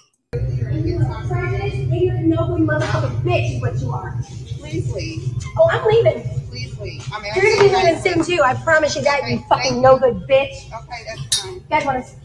[3.25, 4.15] Bitch what you are.
[4.59, 5.33] Please leave.
[5.57, 6.23] Oh, I'm leaving.
[6.51, 7.03] Please leave.
[7.11, 8.43] I mean, You're gonna be leaving soon too.
[8.43, 10.71] I promise you that, you fucking no good bitch.
[10.83, 11.55] Okay, that's fine.
[11.55, 12.17] You guys.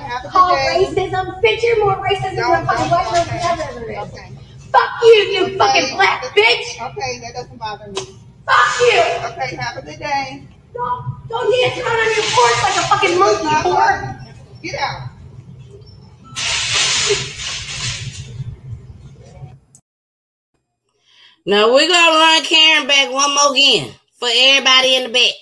[0.00, 1.42] Have a call racism?
[1.42, 3.36] Bitch, you're more racist than the fucking white person
[3.76, 3.98] okay.
[3.98, 4.32] Okay.
[4.72, 6.90] Fuck you, you Okay, fucking black bitch.
[6.90, 8.16] Okay, that doesn't bother me.
[8.46, 9.02] Fuck you.
[9.26, 10.46] Okay, have a good day.
[10.72, 14.62] Don't, don't dance around on your porch like a fucking monkey, Stop whore.
[14.62, 15.10] Get out.
[21.46, 25.34] Now we're gonna run Karen back one more again for everybody in the back.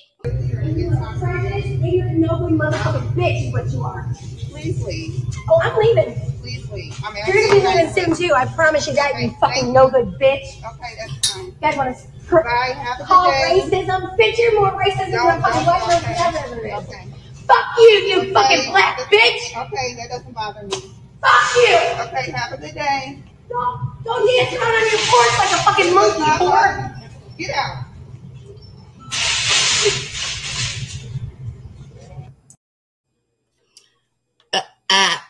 [1.82, 4.06] You're no good motherfucking bitch is what you are.
[4.50, 5.24] Please leave.
[5.48, 6.14] Oh, I'm leaving.
[6.40, 6.94] Please leave.
[7.04, 8.34] I mean, You're gonna be leaving soon too.
[8.34, 10.62] I promise you that, you fucking thank no good bitch.
[10.64, 11.46] Okay, that's fine.
[11.46, 12.74] You guys wanna cr- Bye.
[12.76, 13.84] Have a call good day.
[13.84, 14.16] racism?
[14.18, 16.20] Bitch, you're more racist than the Don't- fucking white person okay.
[16.20, 16.84] ever there is.
[16.88, 17.04] Okay.
[17.46, 19.66] Fuck you, you Okay, fucking black that- bitch.
[19.66, 20.76] Okay, that doesn't bother me.
[21.20, 21.76] Fuck you.
[22.04, 23.22] Okay, have a good day.
[23.48, 27.38] Don't, don't dance around on your porch like a fucking monkey, Stop whore.
[27.38, 27.84] Get out.
[34.90, 35.20] I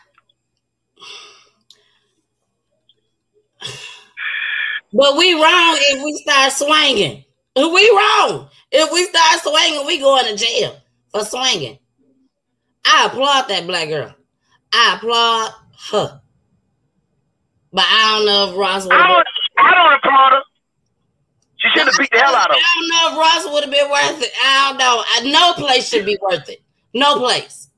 [4.93, 7.23] But we wrong if we start swinging.
[7.55, 8.49] We wrong.
[8.71, 10.77] If we start swinging, we going to jail
[11.11, 11.77] for swinging.
[12.85, 14.13] I applaud that black girl.
[14.73, 15.51] I applaud
[15.91, 16.21] her.
[17.71, 19.27] But I don't know if Ross would I have don't,
[19.59, 20.41] I don't applaud her.
[21.57, 23.71] She should have beat the hell out of I don't know if Ross would have
[23.71, 24.31] been worth it.
[24.41, 25.03] I don't know.
[25.05, 26.61] I- No place should be worth it.
[26.93, 27.69] No place.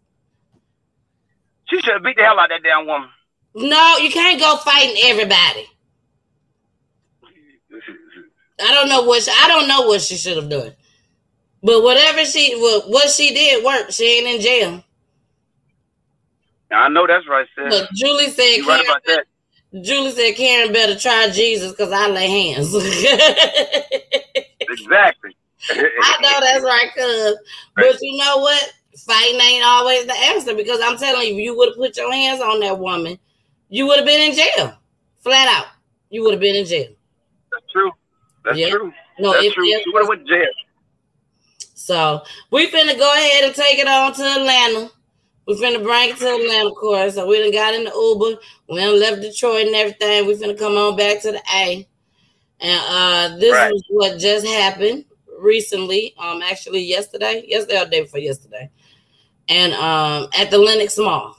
[1.70, 3.09] She should have beat the hell out of that damn woman.
[3.55, 5.68] No, you can't go fighting everybody.
[8.62, 10.74] I don't know what she, I don't know what she should have done.
[11.64, 13.93] But whatever she what, what she did worked.
[13.93, 14.84] She ain't in jail.
[16.72, 17.80] I know that's right, sis.
[17.80, 19.84] But Julie said You right Karen, that.
[19.84, 22.74] Julie said Karen better try Jesus because I lay hands.
[24.72, 25.36] Exactly.
[25.70, 27.38] I know that's right, cuz.
[27.76, 28.74] But you know what?
[29.05, 32.12] Fighting ain't always the answer because I'm telling you, if you would have put your
[32.12, 33.20] hands on that woman,
[33.70, 34.78] you would have been in jail.
[35.20, 35.68] Flat out.
[36.09, 36.89] You would have been in jail.
[37.51, 37.91] That's true.
[38.44, 38.70] That's Yeah.
[38.70, 38.94] true.
[39.20, 39.66] No, that's if- true.
[39.68, 40.48] if- She would have went jail.
[41.76, 42.22] So
[42.52, 44.92] we finna go ahead and take it on to Atlanta.
[45.48, 47.16] We finna bring it to Atlanta, of course.
[47.16, 48.39] So we done got in the Uber.
[48.70, 50.26] We done left Detroit and everything.
[50.28, 51.88] We finna come on back to the A.
[52.60, 53.74] And uh this Right.
[53.74, 55.06] is what just happened
[55.39, 56.14] recently.
[56.20, 57.44] Um actually yesterday.
[57.48, 58.70] Yesterday or day before yesterday.
[59.50, 61.36] And um at the Lenox Mall.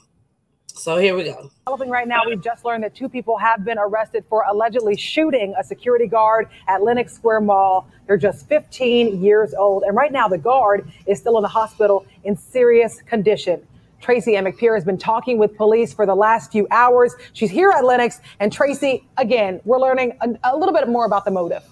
[0.83, 1.49] So here we go.
[1.65, 5.55] Developing right now, we've just learned that two people have been arrested for allegedly shooting
[5.57, 7.89] a security guard at Lenox Square Mall.
[8.09, 9.85] They're just 15 years old.
[9.85, 13.65] And right now, the guard is still in the hospital in serious condition.
[14.01, 14.33] Tracy.
[14.33, 17.15] McPeer has been talking with police for the last few hours.
[17.33, 18.21] She's here at Lenox.
[18.41, 21.63] And Tracy, again, we're learning a, a little bit more about the motive.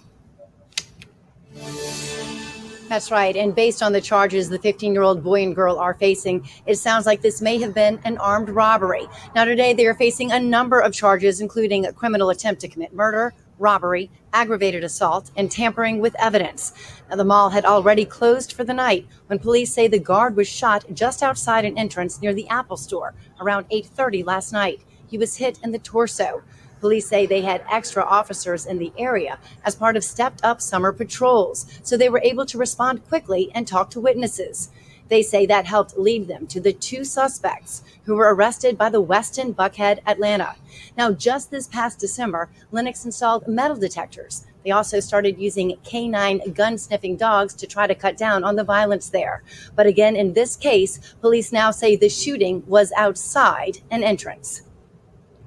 [2.90, 3.36] That's right.
[3.36, 6.74] And based on the charges the 15 year old boy and girl are facing, it
[6.74, 9.06] sounds like this may have been an armed robbery.
[9.32, 12.92] Now, today they are facing a number of charges, including a criminal attempt to commit
[12.92, 16.72] murder, robbery, aggravated assault, and tampering with evidence.
[17.08, 20.48] Now, the mall had already closed for the night when police say the guard was
[20.48, 24.80] shot just outside an entrance near the Apple store around 8:30 last night.
[25.06, 26.42] He was hit in the torso.
[26.80, 30.92] Police say they had extra officers in the area as part of stepped up summer
[30.92, 34.70] patrols, so they were able to respond quickly and talk to witnesses.
[35.08, 39.02] They say that helped lead them to the two suspects who were arrested by the
[39.02, 40.54] Westin Buckhead Atlanta.
[40.96, 44.46] Now, just this past December, Lenox installed metal detectors.
[44.64, 48.64] They also started using canine gun sniffing dogs to try to cut down on the
[48.64, 49.42] violence there.
[49.74, 54.62] But again, in this case, police now say the shooting was outside an entrance.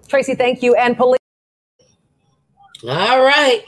[0.08, 0.76] Tracy, thank you.
[0.76, 1.23] And police.
[2.88, 3.64] All right.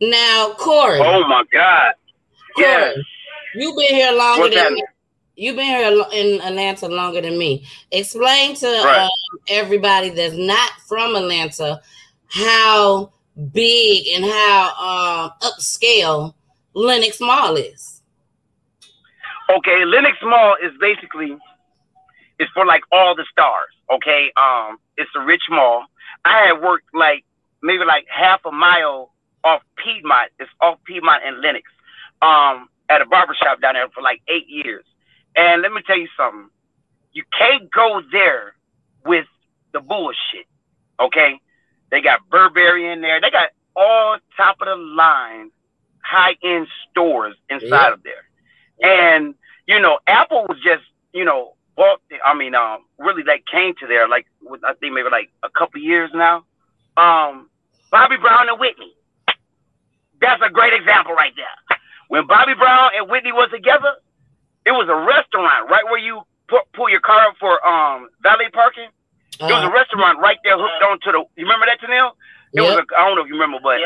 [0.00, 0.98] Now, Corey.
[1.00, 1.92] Oh my God.
[2.56, 2.94] Yes.
[2.94, 3.06] Corey,
[3.54, 4.84] You've been here longer What's than happening?
[5.36, 7.66] You've been here in Atlanta longer than me.
[7.90, 9.04] Explain to Right.
[9.04, 11.80] um, everybody that's not from Atlanta
[12.28, 13.12] how
[13.52, 16.34] big and how um, upscale
[16.74, 18.02] Lenox Mall is.
[19.48, 21.36] Okay, Lenox Mall is basically
[22.38, 23.70] it's for like all the stars.
[23.90, 25.84] Okay, um, it's a rich mall.
[26.24, 27.24] I had worked like
[27.62, 29.12] maybe like half a mile
[29.44, 30.30] off Piedmont.
[30.38, 31.64] It's off Piedmont and Lenox.
[32.22, 34.84] Um, at a barber shop down there for like eight years.
[35.36, 36.48] And let me tell you something.
[37.12, 38.54] You can't go there
[39.06, 39.26] with
[39.72, 40.46] the bullshit.
[40.98, 41.40] Okay,
[41.90, 43.20] they got Burberry in there.
[43.20, 45.50] They got all top of the line,
[46.02, 47.92] high end stores inside Yeah.
[47.92, 48.24] of there.
[48.82, 49.34] And
[49.66, 50.82] you know, Apple was just
[51.12, 52.00] you know bought.
[52.24, 55.48] I mean, um, really like came to there like with, I think maybe like a
[55.50, 56.44] couple years now.
[56.96, 57.48] Um,
[57.90, 58.92] Bobby Brown and Whitney.
[60.20, 61.78] That's a great example right there.
[62.08, 63.94] When Bobby Brown and Whitney was together,
[64.66, 68.50] it was a restaurant right where you pu- pull your car up for um valet
[68.52, 68.88] parking.
[69.40, 71.24] It was a Uh, restaurant right there hooked onto the.
[71.36, 72.12] You remember that, Tanil?
[72.52, 72.76] It was.
[72.76, 72.86] Yep.
[72.92, 73.78] A, I don't know if you remember, but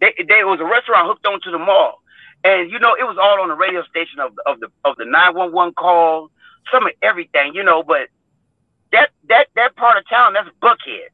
[0.00, 2.00] they, they it was a restaurant hooked onto the mall,
[2.42, 4.96] and you know it was all on the radio station of the of the of
[4.96, 6.30] the nine one one call,
[6.72, 7.82] some of everything, you know.
[7.82, 8.08] But
[8.92, 11.10] that that that part of town, that's Buckhead.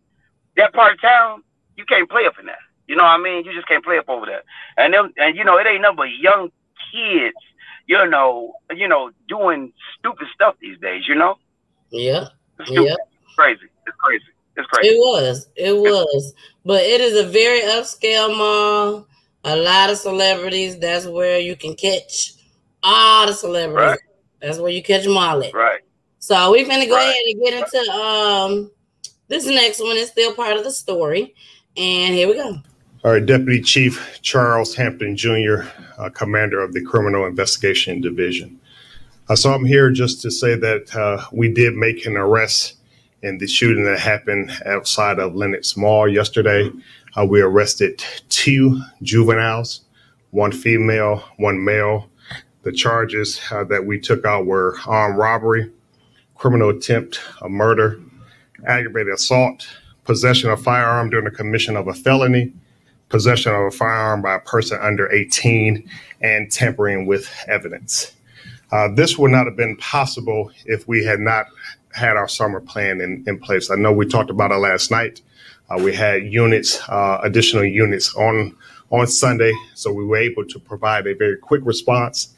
[0.56, 1.42] That part of town,
[1.80, 2.64] you can't play up in there.
[2.86, 3.44] You know what I mean?
[3.44, 4.42] You just can't play up over there.
[4.76, 6.50] And them, and you know it ain't nothing but young
[6.92, 7.36] kids,
[7.86, 11.04] you know, you know, doing stupid stuff these days.
[11.08, 11.38] You know,
[11.90, 12.28] yeah.
[12.68, 12.94] Yeah.
[13.22, 13.66] It's crazy.
[13.86, 14.24] It's crazy.
[14.56, 14.88] It's crazy.
[14.94, 15.48] It was.
[15.56, 16.34] It was.
[16.64, 19.06] But it is a very upscale mall.
[19.44, 20.78] A lot of celebrities.
[20.78, 22.32] That's where you can catch
[22.82, 23.92] all the celebrities.
[23.92, 23.98] Right.
[24.42, 25.54] That's where you catch them all at.
[25.54, 25.80] Right.
[26.18, 27.08] So we're gonna go Right.
[27.08, 28.70] ahead and get into um
[29.28, 31.34] this next one is still part of the story.
[31.80, 32.60] And here we go.
[33.04, 35.62] All right, Deputy Chief Charles Hampton Jr.,
[35.96, 38.60] uh, Commander of the Criminal Investigation Division.
[39.30, 42.74] Uh, so I'm here just to say that uh, we did make an arrest
[43.22, 46.70] in the shooting that happened outside of Lenox Mall yesterday.
[47.16, 49.80] Uh, we arrested two juveniles,
[50.32, 52.10] one female, one male.
[52.62, 55.72] The charges uh, that we took out were armed robbery,
[56.34, 57.98] criminal attempt, a murder,
[58.66, 59.66] aggravated assault,
[60.04, 62.52] possession of firearm during the commission of a felony,
[63.08, 65.88] possession of a firearm by a person under 18,
[66.20, 68.14] and tampering with evidence.
[68.72, 71.46] Uh, this would not have been possible if we had not
[71.92, 73.70] had our summer plan in, in place.
[73.70, 75.20] I know we talked about it last night.
[75.68, 78.56] Uh, we had units, uh, additional units on
[78.90, 79.52] on Sunday.
[79.74, 82.34] So we were able to provide a very quick response.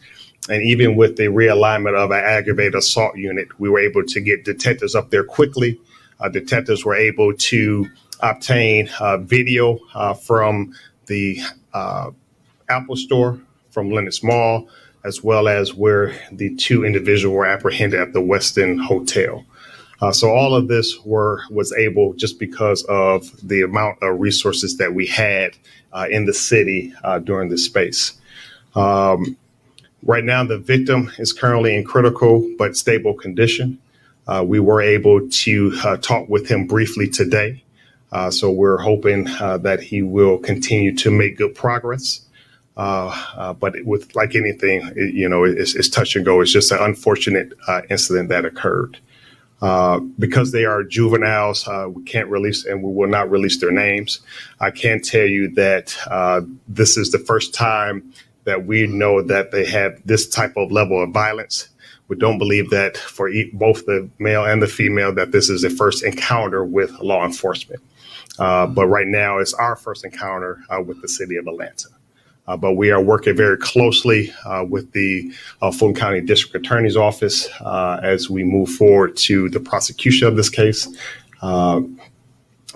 [0.48, 4.44] And even with the realignment of our aggravated assault unit, we were able to get
[4.44, 5.80] detectives up there quickly.
[6.22, 7.88] Uh, detectives were able to
[8.20, 10.72] obtain uh, video uh, from
[11.06, 11.40] the
[12.68, 13.38] Apple Store,
[13.70, 14.68] from Lenox Mall,
[15.04, 19.44] as well as where the two individuals were apprehended at the Westin Hotel.
[20.00, 24.76] Uh, so all of this were was able just because of the amount of resources
[24.76, 25.56] that we had
[25.92, 28.14] uh, in the city uh, during this space.
[28.74, 29.36] Um,
[30.02, 33.78] right now, the victim is currently in critical but stable condition.
[34.26, 37.62] Uh, we were able to uh, talk with him briefly today.
[38.12, 42.20] Uh, so we're hoping uh, that he will continue to make good progress.
[42.76, 46.40] Uh, uh, but with like anything, it, you know, it's, it's, touch and go.
[46.40, 47.52] It's just an unfortunate
[47.90, 48.98] incident that occurred.
[50.18, 54.20] Because they are juveniles, we can't release and we will not release their names.
[54.60, 55.96] I can tell you that
[56.68, 58.12] this is the first time
[58.44, 61.68] that we know that they have this type of level of violence
[62.12, 65.70] we don't believe that for both the male and the female that this is the
[65.70, 67.80] first encounter with law enforcement.
[68.38, 71.88] Uh, but right now, it's our first encounter uh, with the city of Atlanta.
[72.46, 75.32] Uh, but we are working very closely uh, with the
[75.62, 80.36] uh, Fulton County District Attorney's Office uh, as we move forward to the prosecution of
[80.36, 80.86] this case.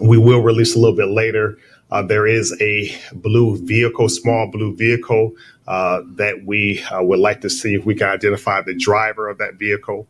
[0.01, 1.59] we will release a little bit later.
[2.07, 5.35] there is a blue vehicle, small blue vehicle,
[5.67, 10.07] that we would like to see if we can identify the driver of that vehicle.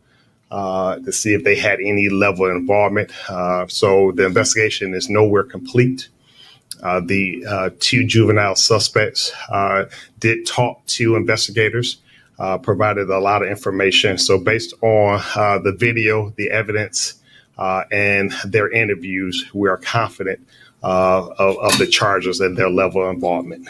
[0.49, 3.11] Uh, to see if they had any level of involvement.
[3.29, 6.09] Uh, so the investigation is nowhere complete.
[6.83, 9.87] Uh, the uh, two juvenile suspects uh,
[10.21, 11.99] did talk to investigators,
[12.39, 14.19] uh, provided a lot of information.
[14.19, 15.19] So, based on
[15.63, 17.15] the video, the evidence,
[17.59, 20.41] and their interviews, we are confident
[20.87, 23.69] of, of, the charges and their level of involvement.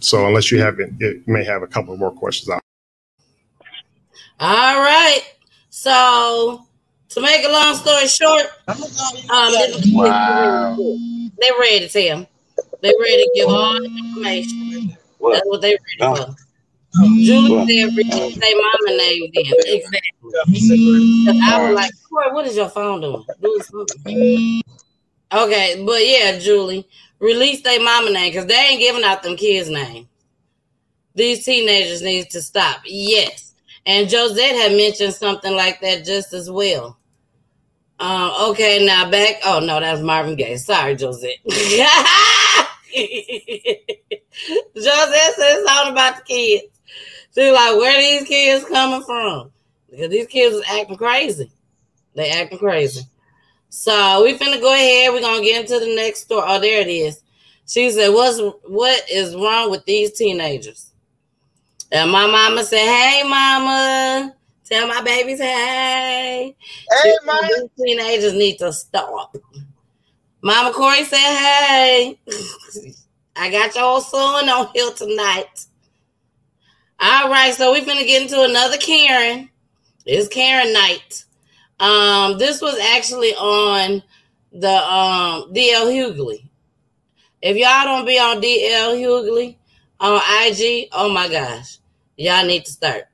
[0.00, 2.50] so, unless you have, you may have a couple more questions.
[4.40, 5.22] All right.
[5.70, 6.66] So,
[7.10, 8.76] to make a long story short, um,
[9.94, 10.76] wow.
[11.38, 12.26] they're ready to tell.
[12.80, 14.96] They ready to give all the information.
[15.18, 15.34] What?
[15.34, 16.26] That's what they're ready oh.
[16.26, 16.36] for.
[17.16, 19.44] Julie said read say mama name then.
[19.66, 21.40] Exactly.
[21.42, 23.24] I was like, Corey, what is your phone doing?
[23.40, 24.62] Do something.
[25.32, 29.68] Okay, but yeah, Julie, release their mama name because they ain't giving out them kids'
[29.68, 30.08] name.
[31.14, 32.80] These teenagers need to stop.
[32.84, 33.54] Yes.
[33.84, 36.98] And Josette had mentioned something like that just as well.
[38.00, 39.36] Um, okay, now back.
[39.44, 40.56] Oh no, that's Marvin Gaye.
[40.56, 41.38] Sorry, Josette.
[41.44, 41.74] Josette
[44.76, 46.80] said something about the kids.
[47.34, 49.50] She's like, where these kids coming from?
[49.90, 51.50] Because these kids is acting crazy.
[52.14, 53.02] They acting crazy.
[53.68, 55.12] So we finna go ahead.
[55.12, 56.44] We're gonna get into the next story.
[56.46, 57.22] Oh, there it is.
[57.66, 60.92] She said, What's what is wrong with these teenagers?
[61.92, 66.56] And my mama said, Hey mama, tell my babies hey.
[67.02, 67.48] Hey, mama.
[67.78, 69.36] Teenagers need to stop.
[70.40, 72.18] Mama Corey said, Hey,
[73.36, 75.66] I got your son on here tonight.
[77.00, 79.50] All right, so we're gonna get into another Karen.
[80.06, 81.24] It's Karen night.
[81.80, 84.02] Um, this was actually on
[84.52, 86.48] the um DL Hughley.
[87.40, 89.56] If y'all don't be on DL Hughley
[90.00, 91.78] on IG, oh my gosh,
[92.16, 93.04] y'all need to start.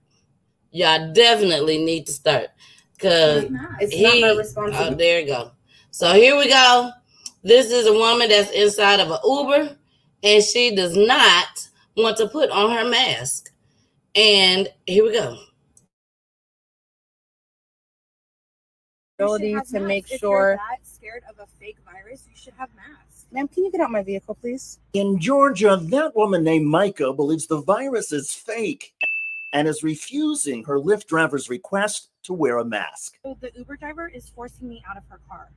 [0.70, 2.48] Y'all definitely need to start.
[2.98, 3.46] Cause
[3.80, 4.94] it's he, not my responsibility.
[4.94, 5.50] Oh, there you go.
[5.90, 6.90] So here we go.
[7.42, 9.76] This is a woman that's inside of an Uber
[10.22, 13.52] and she does not want to put on her mask.
[14.14, 15.36] And here we go.
[19.24, 20.50] Ability to make if sure.
[20.50, 23.26] You're that scared of a fake virus, you should have masks.
[23.32, 24.78] Ma'am, can you get out my vehicle, please?
[24.92, 28.94] In Georgia, that woman named Micah believes the virus is fake
[29.52, 33.18] and is refusing her Lyft driver's request to wear a mask.
[33.22, 35.50] So the Uber driver is forcing me out of her car.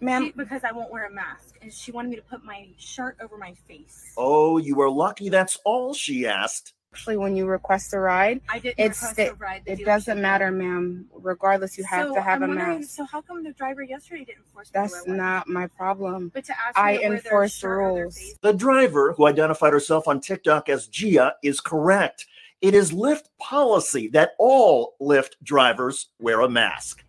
[0.00, 3.16] Ma'am, because I won't wear a mask, and she wanted me to put my shirt
[3.22, 4.12] over my face.
[4.16, 5.28] Oh, you are lucky.
[5.28, 6.74] That's all she asked.
[6.92, 9.62] Actually, when you request a ride, I didn't it's request sta- a ride.
[9.64, 11.06] It doesn't matter, ma'am.
[11.14, 12.90] Regardless, you have So to have I'm a mask.
[12.90, 16.30] So how come the driver yesterday didn't force me That's to not my problem.
[16.34, 18.34] But to ask I to wear their enforce the shirt or their rules.
[18.42, 22.26] The driver, who identified herself on TikTok as Gia, is correct.
[22.60, 27.02] It is Lyft policy that all Lyft drivers wear a mask.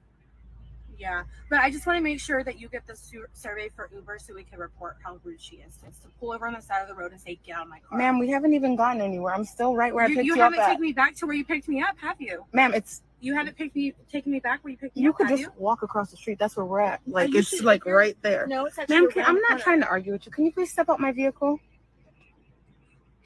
[0.98, 1.24] Yeah,
[1.54, 4.18] but I just want to make sure that you get the su- survey for Uber
[4.18, 5.78] so we can report how rude she is.
[5.88, 7.70] It's to pull over on the side of the road and say, "Get out of
[7.70, 9.36] my car." Ma'am, we haven't even gotten anywhere.
[9.36, 10.38] I'm still right where you, I picked you up.
[10.38, 10.68] you, haven't at.
[10.70, 12.44] taken me back to where you picked me up, have you?
[12.54, 15.04] Ma'am, it's You haven't picked me, taken me back where you picked me up?
[15.04, 15.18] You up.
[15.18, 16.40] could have just walk across the street.
[16.40, 17.02] That's where we're at.
[17.06, 18.48] Like you it's like you're- right there.
[18.48, 19.64] No, it's actually Ma'am, can, I'm not corner.
[19.64, 20.32] trying to argue with you.
[20.32, 21.60] Can you please step out my vehicle?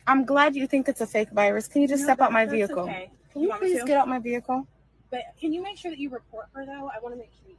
[0.05, 1.69] I'm glad you think it's a fake virus.
[1.69, 2.83] Can you just No, step that- out my that's vehicle?
[2.83, 3.09] okay.
[3.31, 4.67] Can You you please get out my vehicle?
[5.11, 6.91] But can you make sure that you report her though?
[6.93, 7.55] I want to make sure you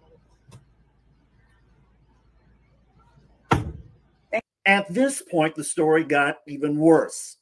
[4.69, 7.39] At this point, the story got even worse.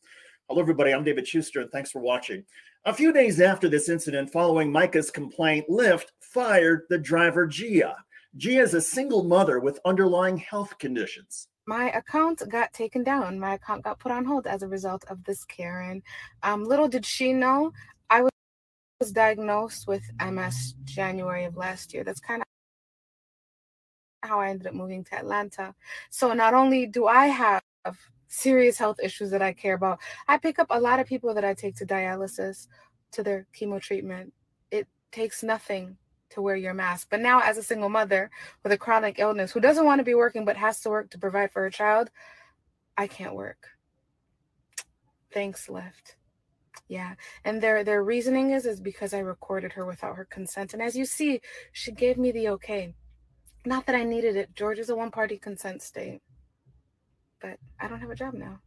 [0.49, 0.93] Hello, everybody.
[0.93, 2.45] I'm David Shuster, and thanks for watching.
[2.85, 7.97] A few days after this incident, following Micah's complaint, Lyft fired the driver Gia.
[8.37, 11.49] Gia is a single mother with underlying health conditions.
[11.66, 13.41] My account got taken down.
[13.41, 16.05] My account got put on hold as a result of this Karen.
[16.45, 17.72] Um, little did she know,
[18.09, 18.22] I
[19.01, 22.05] was diagnosed with MS January of last year.
[22.05, 22.47] That's kind of
[24.23, 25.75] how I ended up moving to Atlanta.
[26.11, 27.62] So not only do I have
[28.29, 29.99] serious health issues that I care about,
[30.29, 32.69] I pick up a lot of people that I take to dialysis,
[33.12, 34.33] to their chemo treatment.
[34.71, 35.97] It takes nothing
[36.31, 37.09] to wear your mask.
[37.11, 38.31] But now, as a single mother
[38.62, 41.19] with a chronic illness who doesn't want to be working but has to work to
[41.19, 42.11] provide for her child,
[42.97, 43.69] I can't work.
[45.33, 46.17] Thanks, Lyft.
[46.89, 47.14] Yeah,
[47.45, 50.97] and their their reasoning is is because I recorded her without her consent, and as
[50.97, 51.41] you see,
[51.73, 52.95] she gave me the okay.
[53.67, 54.55] Not that I needed it.
[54.55, 56.21] Georgia's a one party consent state,
[57.43, 58.61] but I don't have a job now.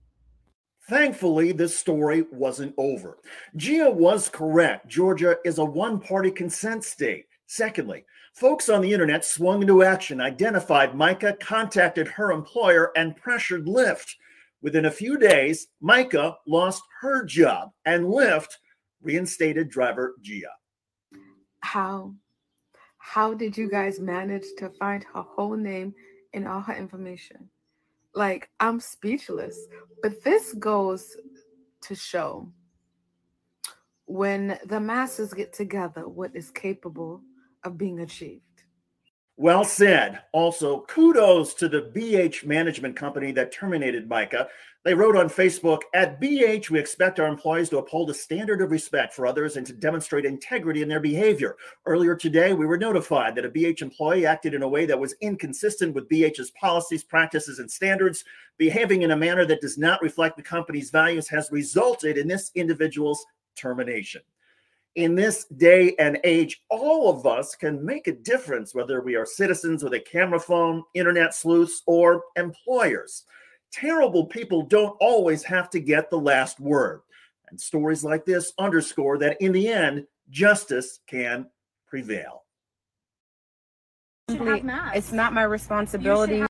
[0.89, 3.17] Thankfully, this story wasn't over.
[3.55, 4.89] Gia was correct.
[4.89, 7.27] Georgia is a one party consent state.
[7.47, 13.67] Secondly, folks on the internet swung into action, identified Micah, contacted her employer, and pressured
[13.67, 14.15] Lyft.
[14.61, 18.57] Within a few days, Micah lost her job, and Lyft
[19.01, 20.51] reinstated driver Gia.
[21.61, 22.15] How?
[23.09, 25.95] How did you guys manage to find her whole name
[26.35, 27.49] and all her information?
[28.13, 29.65] Like, I'm speechless.
[30.03, 31.17] But this goes
[31.81, 32.51] to show
[34.05, 37.23] when the masses get together, what is capable
[37.63, 38.43] of being achieved.
[39.41, 40.19] Well said.
[40.33, 44.49] Also, kudos to the BH management company that terminated Micah.
[44.83, 48.69] They wrote on Facebook At BH, we expect our employees to uphold a standard of
[48.69, 51.55] respect for others and to demonstrate integrity in their behavior.
[51.85, 55.15] Earlier today, we were notified that a BH employee acted in a way that was
[55.21, 58.25] inconsistent with BH's policies, practices, and standards.
[58.57, 62.51] Behaving in a manner that does not reflect the company's values has resulted in this
[62.55, 63.25] individual's
[63.55, 64.21] termination
[64.95, 69.25] in this day and age, all of us can make a difference, whether we are
[69.25, 73.23] citizens with a camera phone, internet sleuths, or employers.
[73.71, 77.01] Terrible people don't always have to get the last word.
[77.49, 81.47] And stories like this underscore that in the end, justice can
[81.87, 82.43] prevail.
[84.27, 86.43] It's not my responsibility.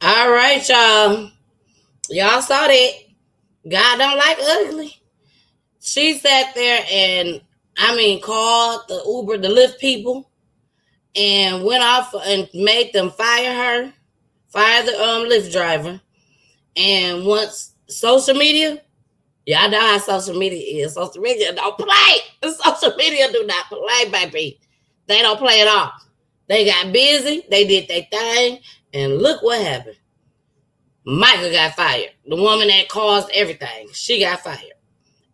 [0.00, 1.30] All right, y'all.
[2.10, 2.90] Y'all saw that.
[3.68, 4.96] God don't like ugly.
[5.86, 7.40] She sat there and
[7.78, 10.28] I mean called the Uber, the Lyft people,
[11.14, 13.92] and went off and made them fire her,
[14.48, 16.00] fire the um Lyft driver.
[16.76, 18.82] And once social media,
[19.46, 20.94] y'all know how social media is.
[20.94, 22.18] Social media don't play.
[22.52, 24.58] Social media do not play, baby.
[25.06, 25.92] They don't play at all.
[26.48, 28.60] They got busy, they did their thing,
[28.92, 29.96] and look what happened.
[31.04, 32.10] Michael got fired.
[32.26, 34.75] The woman that caused everything, she got fired.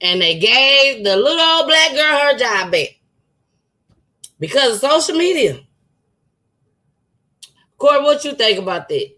[0.02, 2.88] And they gave the little old black girl her job back
[4.40, 5.60] because of social media.
[7.78, 9.10] Corey, what you think about that?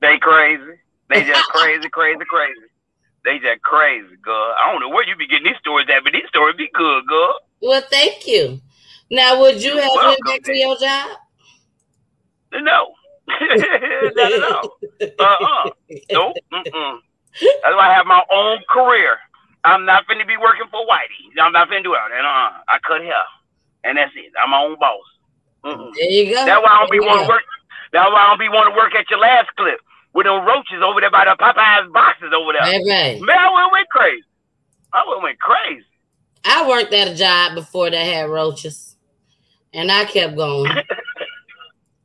[0.00, 0.78] They crazy.
[1.08, 2.60] They just crazy, crazy, crazy.
[3.24, 4.54] They just crazy, girl.
[4.56, 7.06] I don't know where you be getting these stories at, but these stories be good,
[7.06, 7.34] girl.
[7.60, 8.60] Well, thank you.
[9.10, 11.10] Now, would you have went back to your job?
[12.52, 12.94] No.
[13.28, 14.78] Not at all.
[15.00, 15.70] Uh-uh.
[16.12, 16.36] Nope.
[16.52, 16.98] Mm-mm.
[17.40, 19.18] That's why I have my own career.
[19.64, 21.40] I'm not finna be working for Whitey.
[21.40, 22.24] I'm not finna do all that.
[22.24, 22.62] Uh-uh.
[22.68, 23.14] I cut hair.
[23.84, 24.32] And that's it.
[24.42, 25.04] I'm my own boss.
[25.64, 25.92] Mm-mm.
[25.94, 26.44] There you go.
[26.44, 27.42] That's why I don't be want to work.
[27.92, 29.80] That's why I don't be want to work at your last clip
[30.14, 32.62] with them roaches over there by the Popeyes boxes over there.
[32.62, 33.20] Right, right.
[33.20, 34.24] Man, I went, went crazy.
[34.92, 35.84] I went, went crazy.
[36.44, 38.96] I worked at a job before that had roaches,
[39.74, 40.72] and I kept going.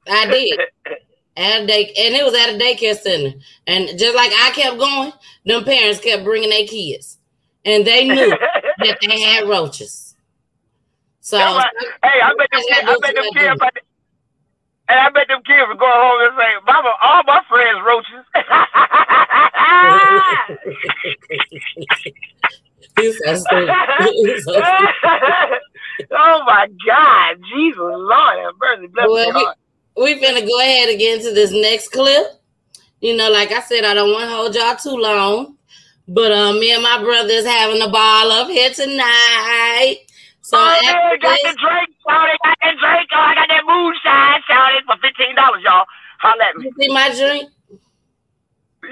[0.09, 0.59] I did.
[1.37, 3.37] At a day, and it was at a daycare center.
[3.67, 5.11] And just like I kept going,
[5.45, 7.17] them parents kept bringing their kids,
[7.65, 8.29] and they knew
[8.77, 10.15] that they had roaches.
[11.21, 11.43] So, hey,
[12.23, 13.71] I bet them kids, I bet them kids, to-
[14.89, 18.25] hey, I bet them kids would go home and say, "Mama, all my friends roaches."
[22.97, 23.75] He's so stupid.
[24.25, 24.53] He's so
[26.11, 29.47] oh my God, Jesus Lord, have mercy, bless well, me,
[29.97, 32.27] we, we finna go ahead and get into this next clip.
[33.01, 35.54] You know, like I said, I don't want to hold y'all too long.
[36.07, 39.97] But um, me and my brother is having a ball up here tonight.
[40.41, 42.35] So oh, man, got this- the drink, Shawty.
[42.43, 43.09] Got that drink.
[43.11, 45.85] Oh, I got that moonshine, Shawty, for fifteen dollars, y'all.
[46.19, 46.65] Holla at me.
[46.65, 47.49] You see my drink?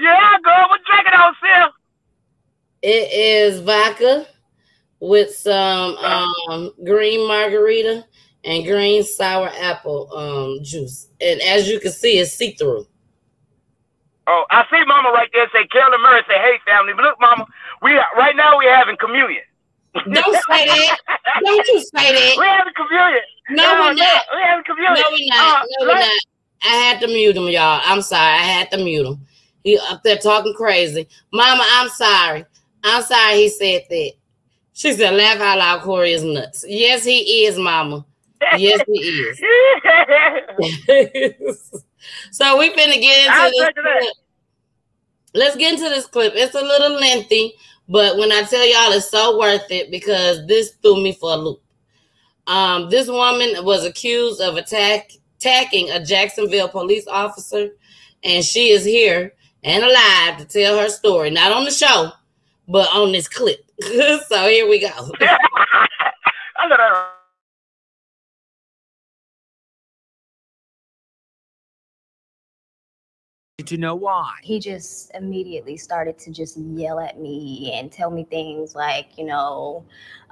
[0.00, 0.68] Yeah, girl.
[0.68, 1.70] What drink it on, Sil?
[2.82, 4.26] It is vodka
[5.00, 8.04] with some um, green margarita
[8.44, 11.08] and green sour apple um, juice.
[11.20, 12.86] And as you can see, it's see through.
[14.26, 17.46] Oh, I see Mama right there say Carolyn Murray say, "Hey, family." But look, Mama,
[17.82, 19.42] we right now we having communion.
[19.94, 20.98] Don't say that.
[21.44, 22.34] Don't you say that.
[22.38, 23.22] We having communion.
[23.50, 24.22] No, we're not.
[24.34, 24.94] We having communion.
[24.94, 25.62] No, we're not.
[25.62, 26.20] Uh, No, we're not.
[26.62, 27.80] I had to mute him, y'all.
[27.84, 28.32] I'm sorry.
[28.32, 29.20] I had to mute him.
[29.62, 31.06] He up there talking crazy.
[31.32, 32.44] Mama, I'm sorry.
[32.82, 34.12] I'm sorry he said that.
[34.72, 36.64] She said, laugh out loud, Corey is nuts.
[36.66, 38.04] Yes, he is, Mama.
[38.56, 39.40] Yes, he is.
[42.30, 44.14] so we finna get I'll into this clip.
[45.34, 46.32] Let's get into this clip.
[46.36, 47.54] It's a little lengthy,
[47.88, 51.36] but when I tell y'all it's so worth it because this threw me for a
[51.36, 51.60] loop.
[52.46, 55.10] Um, this woman was accused of attack
[55.44, 57.70] attacking a Jacksonville police officer,
[58.22, 61.30] and she is here and alive to tell her story.
[61.30, 62.12] Not on the show,
[62.68, 63.60] but on this clip.
[63.80, 65.12] so here we go.
[73.66, 74.34] To know why.
[74.42, 79.24] he just immediately started to just yell at me and tell me things like, you
[79.24, 79.84] know,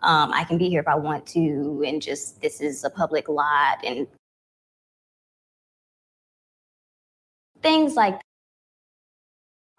[0.02, 3.28] um, I can be here if I want to, and just this is a public
[3.28, 4.06] lot, and
[7.62, 8.20] things like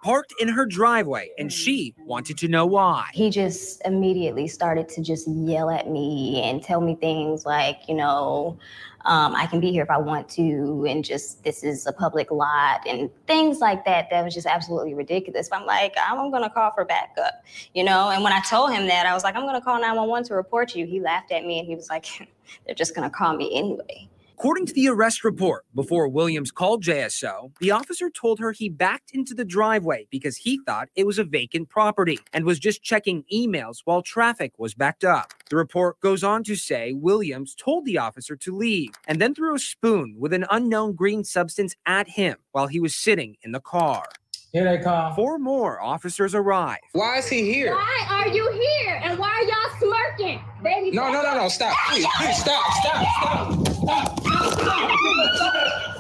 [0.03, 3.07] Parked in her driveway, and she wanted to know why.
[3.13, 7.95] he just immediately started to just yell at me and tell me things like, you
[7.95, 8.59] know,
[9.05, 12.31] um, I can be here if I want to, and just this is a public
[12.31, 14.09] lot, and things like that.
[14.09, 15.47] That was just absolutely ridiculous.
[15.47, 17.43] But I'm like, I'm gonna call for backup,
[17.73, 18.09] you know.
[18.09, 20.75] And when I told him that, I was like, I'm gonna call 911 to report
[20.75, 20.85] you.
[20.85, 22.05] He laughed at me and he was like,
[22.65, 24.09] they're just gonna call me anyway.
[24.38, 29.11] According to the arrest report, before Williams called JSO, the officer told her he backed
[29.13, 33.23] into the driveway because he thought it was a vacant property and was just checking
[33.31, 35.34] emails while traffic was backed up.
[35.49, 39.55] The report goes on to say Williams told the officer to leave and then threw
[39.55, 43.61] a spoon with an unknown green substance at him while he was sitting in the
[43.61, 44.03] car.
[44.51, 45.15] Here they come.
[45.15, 46.77] Four more officers arrive.
[46.91, 47.73] Why is he here?
[47.73, 49.01] Why are you here?
[49.03, 50.41] And why are y'all smirking?
[50.61, 51.75] Baby, No, no, no, no, stop.
[51.89, 54.22] Please, please, stop, stop, stop, stop,
[54.64, 54.91] stop,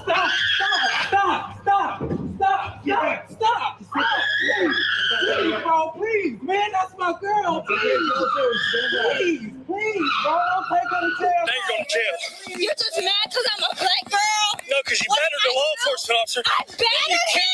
[0.03, 4.75] stop, stop, stop, stop, stop, yeah, stop, please,
[5.19, 8.11] please, bro, please, man, that's my girl, please,
[8.91, 11.43] please, please, bro, don't take her to jail.
[11.45, 12.59] Now you're going to jail.
[12.59, 14.61] You're just mad because I'm a black girl?
[14.69, 16.41] No, because you battered a law enforcement officer.
[16.45, 17.53] I battered him.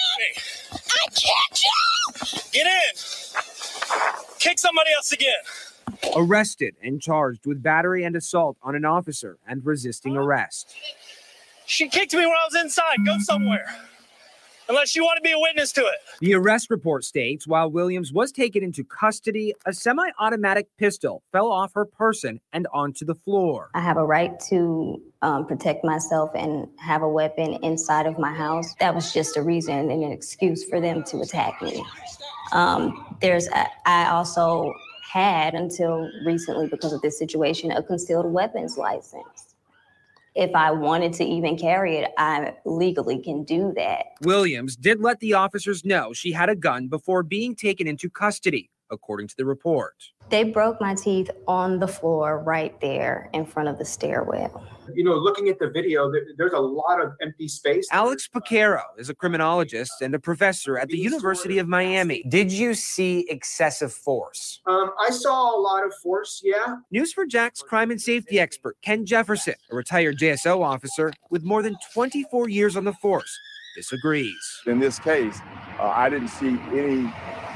[0.74, 2.40] I kicked you!
[2.54, 2.94] Get in.
[4.40, 5.44] Kick somebody else again.
[6.16, 10.74] Arrested and charged with battery and assault on an officer and resisting arrest.
[11.70, 12.98] She kicked me when I was inside.
[13.06, 13.64] Go somewhere.
[14.70, 16.00] Unless you want to be a witness to it.
[16.20, 21.52] The arrest report states while Williams was taken into custody, a semi automatic pistol fell
[21.52, 23.70] off her person and onto the floor.
[23.76, 28.34] I have a right to um, protect myself and have a weapon inside of my
[28.34, 28.74] house.
[28.80, 31.86] That was just a reason and an excuse for them to attack me.
[32.52, 34.74] Um, there's, a, I also
[35.12, 39.49] had until recently, because of this situation, a concealed weapons license.
[40.36, 44.06] If I wanted to even carry it, I legally can do that.
[44.22, 48.70] Williams did let the officers know she had a gun before being taken into custody,
[48.92, 49.96] according to the report.
[50.30, 54.64] They broke my teeth on the floor right there in front of the stairwell.
[54.94, 57.88] You know, looking at the video, there's a lot of empty space.
[57.92, 62.24] Alex Piquero is a criminologist and a professor at the University of Miami.
[62.30, 64.62] Did you see excessive force?
[64.66, 66.78] Um, I saw a lot of force, yeah.
[66.94, 72.50] News4Jax crime and safety expert, Ken Jefferson, a retired JSO officer with more than 24
[72.50, 73.36] years on the force,
[73.76, 74.62] disagrees.
[74.66, 75.40] In this case,
[75.80, 77.12] uh, I didn't see any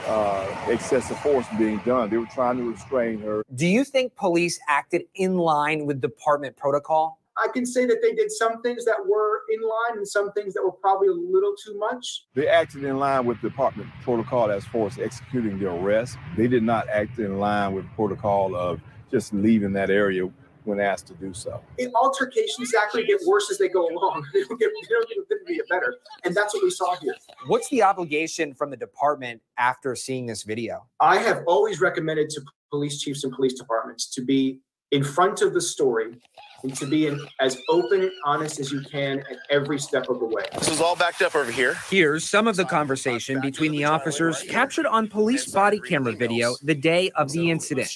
[0.08, 2.10] uh, excessive force being done.
[2.10, 3.44] They were trying to restrain her.
[3.56, 7.20] Do you think police acted in line with department protocol?
[7.38, 10.54] I can say that they did some things that were in line and some things
[10.54, 12.26] that were probably a little too much.
[12.36, 16.18] They acted in line with department protocol as far as executing the arrest.
[16.38, 20.30] They did not act in line with protocol of just leaving that area
[20.66, 21.62] when asked to do so.
[21.78, 24.26] It, altercations actually get worse as they go along.
[24.34, 25.96] They don't get, they don't get better.
[26.24, 27.16] And that's what we saw here.
[27.48, 30.86] What's the obligation from the department after seeing this video?
[31.00, 34.60] I have always recommended to police chiefs and police departments to be
[34.94, 36.16] in front of the story
[36.62, 40.20] and to be in, as open and honest as you can at every step of
[40.20, 40.44] the way.
[40.54, 41.76] This is all backed up over here.
[41.90, 46.76] Here's some of the conversation between the officers captured on police body camera video the
[46.76, 47.90] day of the incident.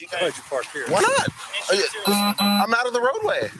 [0.90, 1.28] Why not?
[2.40, 3.52] I'm out of the roadway.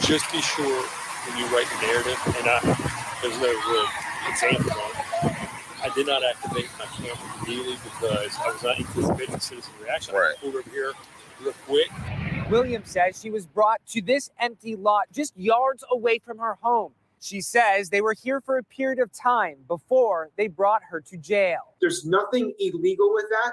[0.00, 0.82] just be sure
[1.26, 2.60] when you write the narrative, and I,
[3.22, 3.86] there's no real
[4.28, 5.03] example on it.
[5.84, 10.16] I did not activate my camera immediately because I was not anticipating citizen reaction.
[10.16, 10.92] I pulled over here
[11.42, 11.90] real quick.
[12.50, 16.92] Williams says she was brought to this empty lot just yards away from her home.
[17.20, 21.18] She says they were here for a period of time before they brought her to
[21.18, 21.74] jail.
[21.82, 23.52] There's nothing illegal with that.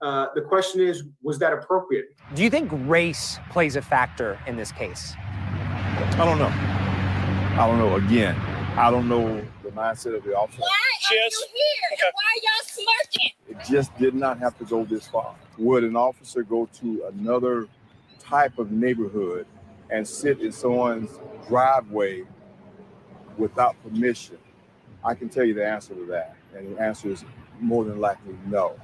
[0.00, 2.06] Uh, the question is, was that appropriate?
[2.34, 5.14] Do you think race plays a factor in this case?
[5.18, 6.52] I don't know.
[7.60, 7.96] I don't know.
[7.96, 8.34] Again,
[8.78, 9.46] I don't know the
[9.76, 10.60] mindset of the officer.
[10.60, 12.10] Why are you here?
[12.12, 13.30] Why are y'all smirking?
[13.48, 15.34] It just did not have to go this far.
[15.58, 17.68] Would an officer go to another
[18.18, 19.46] type of neighborhood
[19.90, 21.10] and sit in someone's
[21.46, 22.24] driveway
[23.36, 24.38] without permission?
[25.04, 26.36] I can tell you the answer to that.
[26.54, 27.24] And the answer is
[27.60, 28.76] more than likely no.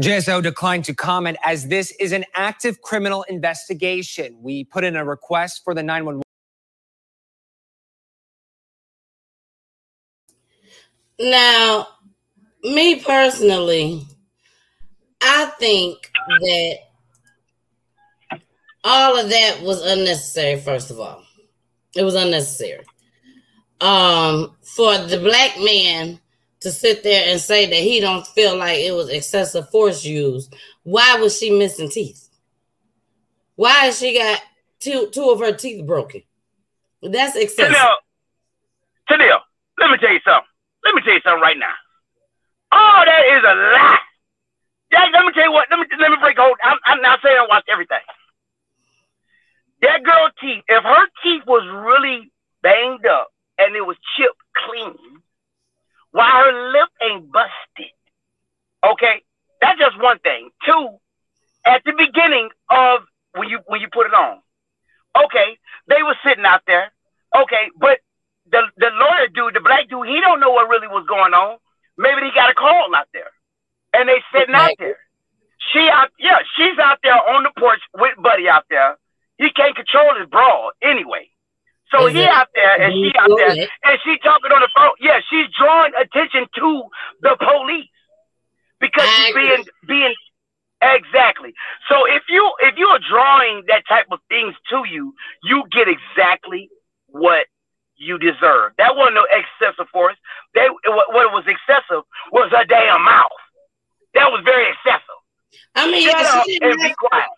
[0.00, 4.36] JSO declined to comment as this is an active criminal investigation.
[4.42, 6.23] We put in a request for the 911.
[11.18, 11.88] Now,
[12.62, 14.02] me personally,
[15.22, 16.10] I think
[16.40, 16.78] that
[18.82, 21.22] all of that was unnecessary, first of all.
[21.96, 22.84] It was unnecessary.
[23.80, 26.20] Um, for the black man
[26.60, 30.54] to sit there and say that he don't feel like it was excessive force used,
[30.82, 32.28] why was she missing teeth?
[33.56, 34.40] Why has she got
[34.80, 36.22] two two of her teeth broken?
[37.02, 37.76] That's excessive.
[39.08, 39.40] Tennille,
[39.78, 40.48] let me tell you something.
[40.94, 41.74] Let me tell you something right now.
[42.70, 43.98] Oh, that is a lie.
[44.92, 45.66] That, let me tell you what.
[45.72, 46.56] Let me let me break hold.
[46.62, 47.98] I'm, I'm not saying I watched everything.
[49.82, 52.30] That girl teeth, if her teeth was really
[52.62, 53.26] banged up
[53.58, 54.94] and it was chipped clean,
[56.12, 57.90] why her lip ain't busted?
[58.86, 59.22] Okay,
[59.60, 60.50] that's just one thing.
[60.64, 60.90] Two,
[61.66, 63.00] at the beginning of
[63.34, 64.38] when you when you put it on,
[65.24, 66.92] okay, they were sitting out there.
[67.34, 67.98] Okay, but
[68.50, 71.58] the the lawyer dude, the black dude, he don't know what really was going on.
[71.96, 73.30] Maybe he got a call out there,
[73.92, 74.98] and they sitting out there.
[75.72, 78.98] She out, yeah, she's out there on the porch with Buddy out there.
[79.38, 81.30] He can't control his brawl anyway.
[81.90, 83.68] So Is he it- out there and she out there Okay.
[83.84, 84.90] and she talking on the phone.
[85.00, 86.82] Yeah, she's drawing attention to
[87.22, 87.88] the police
[88.80, 90.14] because she's being being
[90.82, 91.54] exactly.
[91.88, 95.86] So if you if you are drawing that type of things to you, you get
[95.88, 96.68] exactly
[97.08, 97.46] what
[97.96, 98.72] you deserve.
[98.78, 100.16] That wasn't no excessive force.
[100.54, 103.30] They what, was excessive was her damn mouth.
[104.14, 105.00] That was very excessive.
[105.74, 107.28] I mean, Shut she didn't have quiet.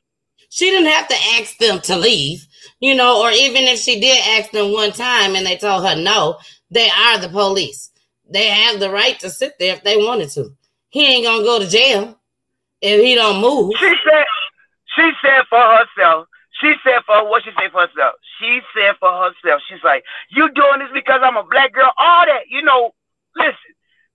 [0.50, 2.46] She didn't have to ask them to leave,
[2.80, 5.96] you know, or even if she did ask them one time and they told her
[5.96, 6.38] no,
[6.70, 7.90] they are the police.
[8.28, 10.54] They have the right to sit there if they wanted to.
[10.88, 12.18] He ain't gonna go to jail
[12.80, 13.72] if he don't move.
[13.78, 14.24] She said
[14.94, 16.26] she said for herself.
[16.60, 18.14] She said for what she said for herself.
[18.38, 19.62] She said for herself.
[19.68, 21.92] She's like, "You doing this because I'm a black girl?
[21.98, 22.94] All that, you know."
[23.36, 23.74] Listen,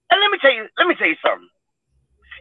[0.09, 0.67] and let me tell you.
[0.77, 1.49] Let me tell you something.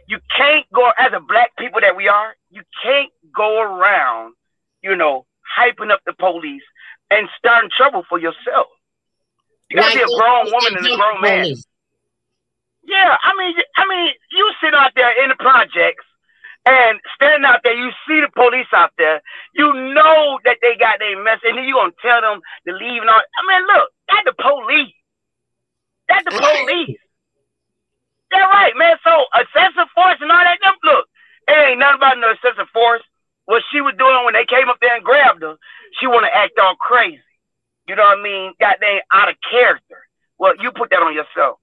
[0.07, 2.35] You can't go as a black people that we are.
[2.49, 4.33] You can't go around,
[4.81, 5.25] you know,
[5.57, 6.63] hyping up the police
[7.11, 8.67] and starting trouble for yourself.
[9.69, 11.55] You gotta be a grown woman and a grown man.
[12.83, 16.03] Yeah, I mean, I mean, you sit out there in the projects
[16.65, 19.21] and standing out there, you see the police out there,
[19.53, 23.01] you know that they got their mess, and then you gonna tell them to leave
[23.01, 23.21] and all.
[23.21, 24.93] I mean, look, that's the police.
[26.07, 26.99] That's the police.
[28.31, 28.97] Yeah, right, man.
[29.03, 30.59] So excessive force and all that.
[30.63, 31.05] Them, look,
[31.47, 33.01] it ain't nothing about no excessive force.
[33.45, 35.57] What she was doing when they came up there and grabbed her,
[35.99, 37.19] she want to act all crazy.
[37.87, 38.53] You know what I mean?
[38.59, 40.07] Goddamn out of character.
[40.37, 41.59] Well, you put that on yourself.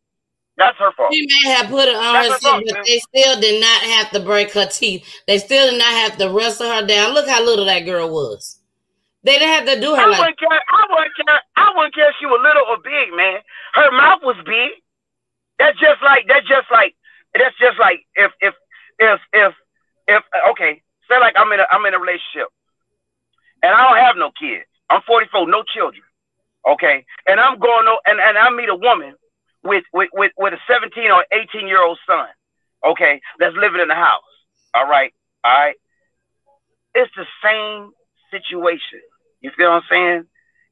[0.59, 1.15] That's her fault.
[1.15, 4.11] She may have put it on That's her herself, but they still did not have
[4.11, 5.07] to break her teeth.
[5.29, 7.15] They still did not have to wrestle her down.
[7.15, 8.59] Look how little that girl was.
[9.23, 10.61] They didn't have to do her I like wouldn't care.
[10.69, 11.41] I wouldn't care.
[11.57, 13.39] I wouldn't care if she was little or big, man.
[13.75, 14.83] Her mouth was big.
[15.59, 16.27] That's just like.
[16.27, 16.95] That's just like.
[17.35, 18.55] That's just like if if
[18.99, 19.55] if if
[20.09, 20.83] if okay.
[21.09, 22.51] Say like I'm in a I'm in a relationship,
[23.63, 24.67] and I don't have no kids.
[24.91, 26.03] I'm 44, no children.
[26.67, 29.15] Okay, and I'm going o- and and I meet a woman
[29.69, 32.27] with with with, with a 17 or 18 year old son.
[32.85, 34.23] Okay, that's living in the house.
[34.75, 35.13] All right,
[35.45, 35.77] all right.
[36.95, 37.93] It's the same
[38.31, 39.01] situation.
[39.41, 40.25] You feel what I'm saying?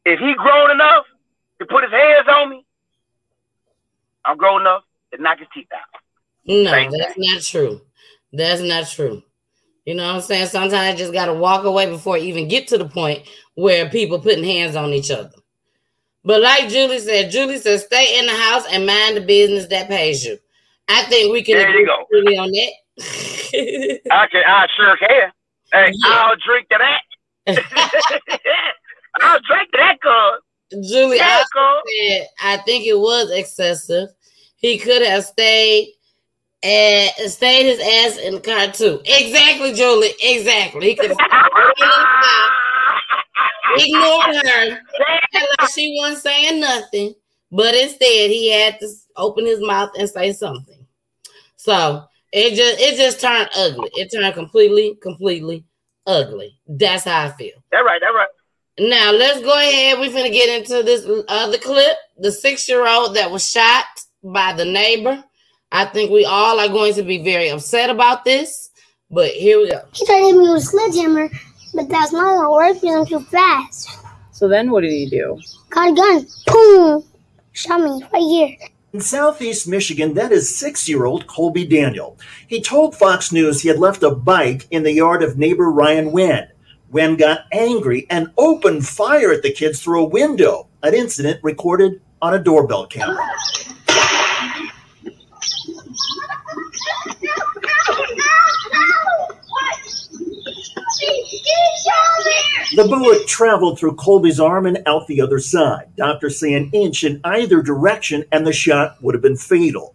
[0.04, 1.04] If he grown enough
[1.60, 2.64] to put his hands on me,
[4.24, 4.82] I'm grown enough
[5.12, 6.00] to knock his teeth out.
[6.46, 7.80] No, Same that's not true.
[8.32, 9.22] That's not true.
[9.84, 10.46] You know what I'm saying?
[10.46, 13.22] Sometimes I just gotta walk away before you even get to the point
[13.54, 15.30] where people putting hands on each other.
[16.26, 19.86] But like Julie said, Julie said, stay in the house and mind the business that
[19.88, 20.36] pays you.
[20.88, 22.04] I think we can There agree you go.
[22.12, 22.72] Julie on that.
[24.10, 25.32] I can, I sure can.
[25.72, 27.02] Hey, I'll drink to that.
[29.20, 30.88] I'll drink to that, cuz.
[30.90, 34.08] Julie Yeah, also said, I think it was excessive.
[34.56, 35.92] He could have stayed
[36.64, 39.00] and stayed his ass in the car too.
[39.04, 40.10] Exactly, Julie.
[40.20, 40.88] Exactly.
[40.88, 41.18] He could have
[43.76, 47.14] ignored her, act like she wasn't saying nothing,
[47.50, 50.86] but instead he had to open his mouth and say something.
[51.56, 53.90] So it just it just turned ugly.
[53.94, 55.64] It turned completely, completely
[56.06, 56.58] ugly.
[56.66, 57.54] That's how I feel.
[57.70, 58.28] That right, that right.
[58.78, 59.98] Now let's go ahead.
[59.98, 61.96] We're gonna get into this other clip.
[62.18, 63.84] The six-year-old that was shot
[64.22, 65.22] by the neighbor.
[65.72, 68.70] I think we all are going to be very upset about this.
[69.10, 69.82] But here we go.
[69.92, 71.30] He tried to hit me with a sledgehammer,
[71.76, 73.90] but that's not gonna work because I'm too fast.
[74.32, 75.40] So then what did he do?
[75.70, 76.26] Got a gun.
[76.46, 77.04] Boom!
[77.52, 78.68] Shot me right here.
[78.92, 82.18] In southeast Michigan, that is six year old Colby Daniel.
[82.48, 86.12] He told Fox News he had left a bike in the yard of neighbor Ryan
[86.12, 86.48] Wen.
[86.90, 92.00] Wen got angry and opened fire at the kids through a window, an incident recorded
[92.22, 93.22] on a doorbell camera.
[102.74, 105.88] The bullet traveled through Colby's arm and out the other side.
[105.96, 109.94] Doctors say an inch in either direction, and the shot would have been fatal.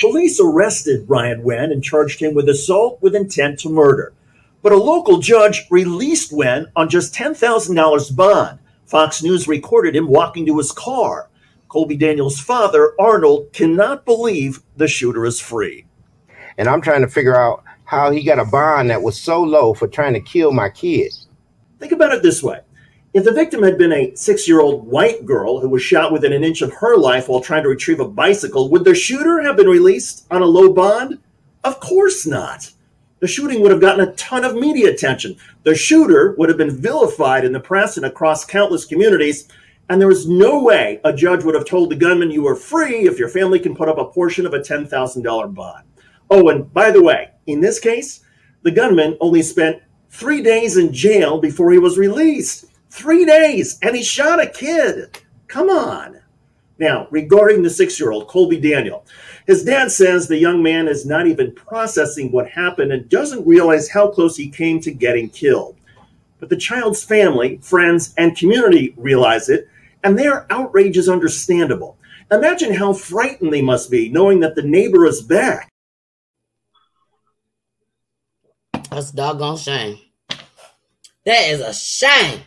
[0.00, 4.12] Police arrested Ryan Wen and charged him with assault with intent to murder.
[4.62, 8.58] But a local judge released Wen on just $10,000 bond.
[8.86, 11.28] Fox News recorded him walking to his car.
[11.74, 15.84] Colby Daniels' father, Arnold, cannot believe the shooter is free.
[16.56, 19.74] And I'm trying to figure out how he got a bond that was so low
[19.74, 21.12] for trying to kill my kid.
[21.80, 22.60] Think about it this way.
[23.12, 26.32] If the victim had been a six year old white girl who was shot within
[26.32, 29.56] an inch of her life while trying to retrieve a bicycle, would the shooter have
[29.56, 31.18] been released on a low bond?
[31.64, 32.70] Of course not.
[33.18, 35.36] The shooting would have gotten a ton of media attention.
[35.64, 39.48] The shooter would have been vilified in the press and across countless communities.
[39.88, 43.06] And there was no way a judge would have told the gunman you are free
[43.06, 45.84] if your family can put up a portion of a $10,000 bond.
[46.30, 48.20] Oh, and by the way, in this case,
[48.62, 52.66] the gunman only spent three days in jail before he was released.
[52.88, 55.18] Three days, and he shot a kid.
[55.48, 56.20] Come on.
[56.78, 59.04] Now, regarding the six year old, Colby Daniel,
[59.46, 63.90] his dad says the young man is not even processing what happened and doesn't realize
[63.90, 65.76] how close he came to getting killed.
[66.40, 69.68] But the child's family, friends, and community realize it,
[70.04, 71.98] and their outrage is understandable.
[72.30, 75.70] Imagine how frightened they must be knowing that the neighbor is back.
[78.90, 79.98] That's doggone shame.
[81.24, 82.40] That is a shame.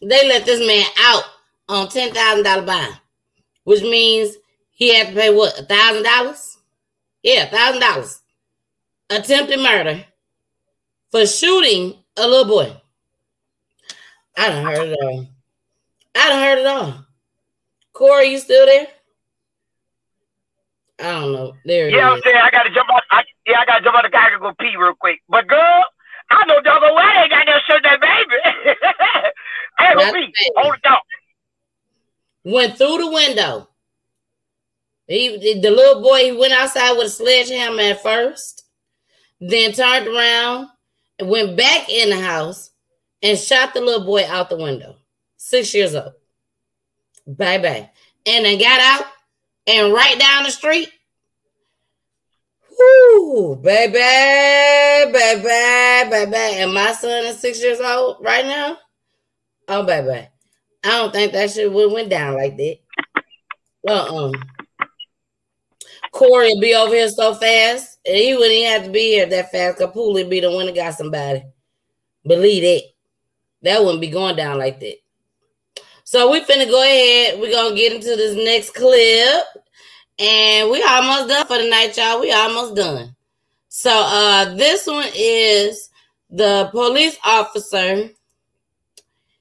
[0.00, 1.24] They let this man out
[1.68, 2.98] on ten thousand dollar bond,
[3.64, 4.36] which means
[4.72, 6.58] he had to pay what a thousand dollars?
[7.22, 8.20] Yeah, thousand dollars.
[9.10, 10.04] Attempted murder
[11.10, 12.76] for shooting a little boy.
[14.36, 15.26] I done heard all.
[16.14, 17.06] I don't heard it all.
[17.92, 18.86] Corey, you still there?
[20.98, 21.54] I don't know.
[21.64, 23.02] There Yeah, I'm saying I gotta jump out.
[23.10, 25.20] I, yeah, I gotta jump out the car and go pee real quick.
[25.28, 25.84] But girl,
[26.30, 28.76] I know well I ain't got no shirt that baby.
[29.78, 30.32] I gonna pee.
[30.56, 30.98] Hold it down.
[32.44, 33.68] went through the window.
[35.08, 38.64] He, the little boy, he went outside with a sledgehammer at first,
[39.40, 40.68] then turned around
[41.18, 42.70] and went back in the house
[43.22, 44.96] and shot the little boy out the window.
[45.44, 46.12] Six years old.
[47.26, 47.90] Bye.
[48.24, 49.06] And then got out
[49.66, 50.88] and right down the street.
[52.78, 53.92] Whoo, baby,
[55.12, 56.36] baby, baby.
[56.36, 58.78] And my son is six years old right now.
[59.66, 60.28] Oh, baby.
[60.84, 62.78] I don't think that shit would went down like that.
[63.88, 64.32] Uh-uh.
[66.12, 67.98] Corey will be over here so fast.
[68.06, 69.78] And he wouldn't even have to be here that fast.
[69.92, 71.42] Pooley be the one that got somebody.
[72.24, 72.84] Believe it.
[73.62, 75.01] That wouldn't be going down like that.
[76.12, 77.40] So we finna go ahead.
[77.40, 79.46] We're gonna get into this next clip.
[80.18, 82.20] And we almost done for the night, y'all.
[82.20, 83.16] We almost done.
[83.70, 85.88] So uh this one is
[86.28, 88.10] the police officer.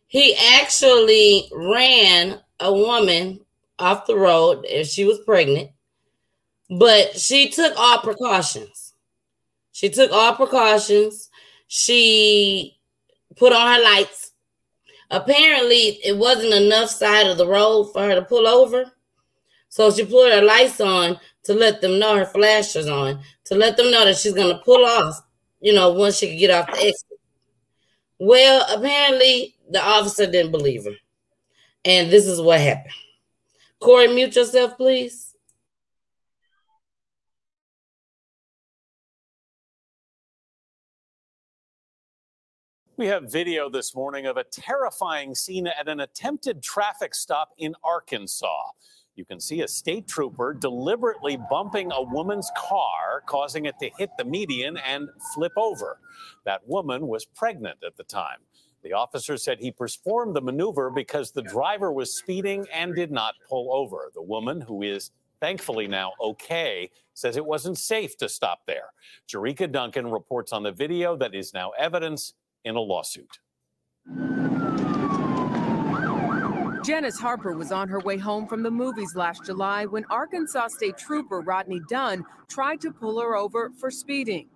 [0.08, 3.42] He actually ran a woman
[3.78, 5.72] off the road if she was pregnant,
[6.70, 8.94] but she took all precautions.
[9.74, 11.30] She took all precautions.
[11.68, 12.78] She
[13.36, 14.31] put on her lights.
[15.12, 18.92] Apparently, it wasn't enough side of the road for her to pull over.
[19.68, 23.76] So she put her lights on to let them know her flashers on, to let
[23.76, 25.22] them know that she's gonna pull off,
[25.60, 27.20] you know, once she could get off the exit.
[28.20, 30.96] Well, apparently the officer didn't believe her.
[31.84, 32.94] And this is what happened.
[33.80, 35.31] Corey, mute yourself, please.
[43.02, 47.74] We have video this morning of a terrifying scene at an attempted traffic stop in
[47.84, 48.70] Arkansas.
[49.16, 54.12] You can see a state trooper deliberately bumping a woman's car, causing it to hit
[54.20, 55.98] the median and flip over.
[56.46, 58.38] That woman was pregnant at the time.
[58.84, 63.34] The officer said he performed the maneuver because the driver was speeding and did not
[63.50, 64.12] pull over.
[64.14, 65.10] The woman, who is
[65.40, 68.94] thankfully now okay, says it wasn't safe to stop there.
[69.28, 73.40] Jericka Duncan reports on the video that is now evidence in a lawsuit.
[76.84, 80.98] Janice Harper was on her way home from the movies last July when Arkansas State
[80.98, 84.48] Trooper Rodney Dunn tried to pull her over for speeding.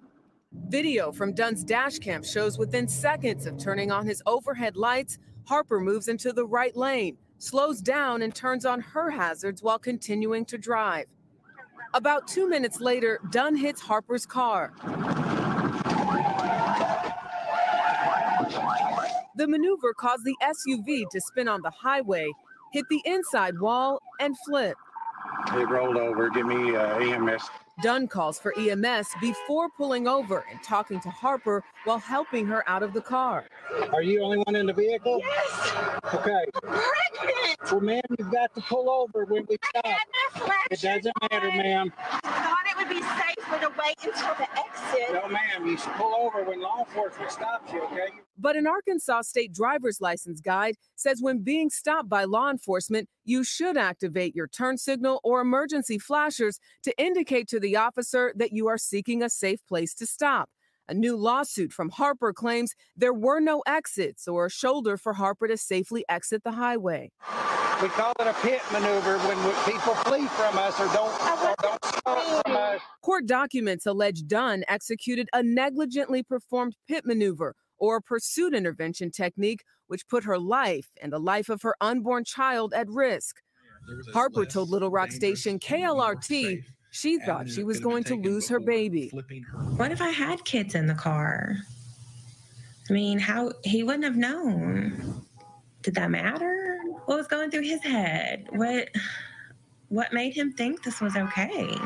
[0.68, 5.80] Video from Dunn's dash cam shows within seconds of turning on his overhead lights, Harper
[5.80, 10.58] moves into the right lane, slows down, and turns on her hazards while continuing to
[10.58, 11.06] drive.
[11.94, 14.74] About two minutes later, Dunn hits Harper's car.
[19.36, 22.32] The maneuver caused the SUV to spin on the highway,
[22.72, 24.78] hit the inside wall, and flip.
[25.54, 26.30] It rolled over.
[26.30, 27.44] Give me uh, EMS.
[27.84, 32.84] Dunn calls for EMS before pulling over and talking to Harper while helping her out
[32.84, 33.48] of the car.
[33.92, 35.20] Are you the only one in the vehicle?
[35.20, 35.72] Yes.
[36.14, 36.46] Okay.
[36.62, 37.58] Pregnant.
[37.72, 39.86] Well, ma'am, you've got to pull over when we I stop.
[39.86, 40.58] had my.
[40.72, 41.92] It doesn't matter, ma'am.
[42.86, 45.14] Thought it would be safer to wait until the exit.
[45.14, 45.68] No, ma'am.
[45.68, 48.10] You should pull over when law enforcement stops you, okay?
[48.38, 53.44] But an Arkansas state driver's license guide says when being stopped by law enforcement, you
[53.44, 58.68] should activate your turn signal or emergency flashers to indicate to the officer that you
[58.68, 60.50] are seeking a safe place to stop.
[60.88, 65.48] A new lawsuit from Harper claims there were no exits or a shoulder for Harper
[65.48, 67.12] to safely exit the highway.
[67.82, 71.86] We call it a pit maneuver when people flee from us or don't, or don't
[71.86, 72.55] stop from us.
[73.02, 80.08] Court documents allege Dunn executed a negligently performed pit maneuver or pursuit intervention technique, which
[80.08, 83.38] put her life and the life of her unborn child at risk.
[84.14, 89.12] Harper told Little Rock station KLRT she thought she was going to lose her baby.
[89.14, 89.58] Her.
[89.76, 91.58] What if I had kids in the car?
[92.90, 95.22] I mean, how he wouldn't have known.
[95.82, 96.80] Did that matter?
[97.06, 98.48] What was going through his head?
[98.52, 98.90] What
[99.90, 101.78] what made him think this was okay?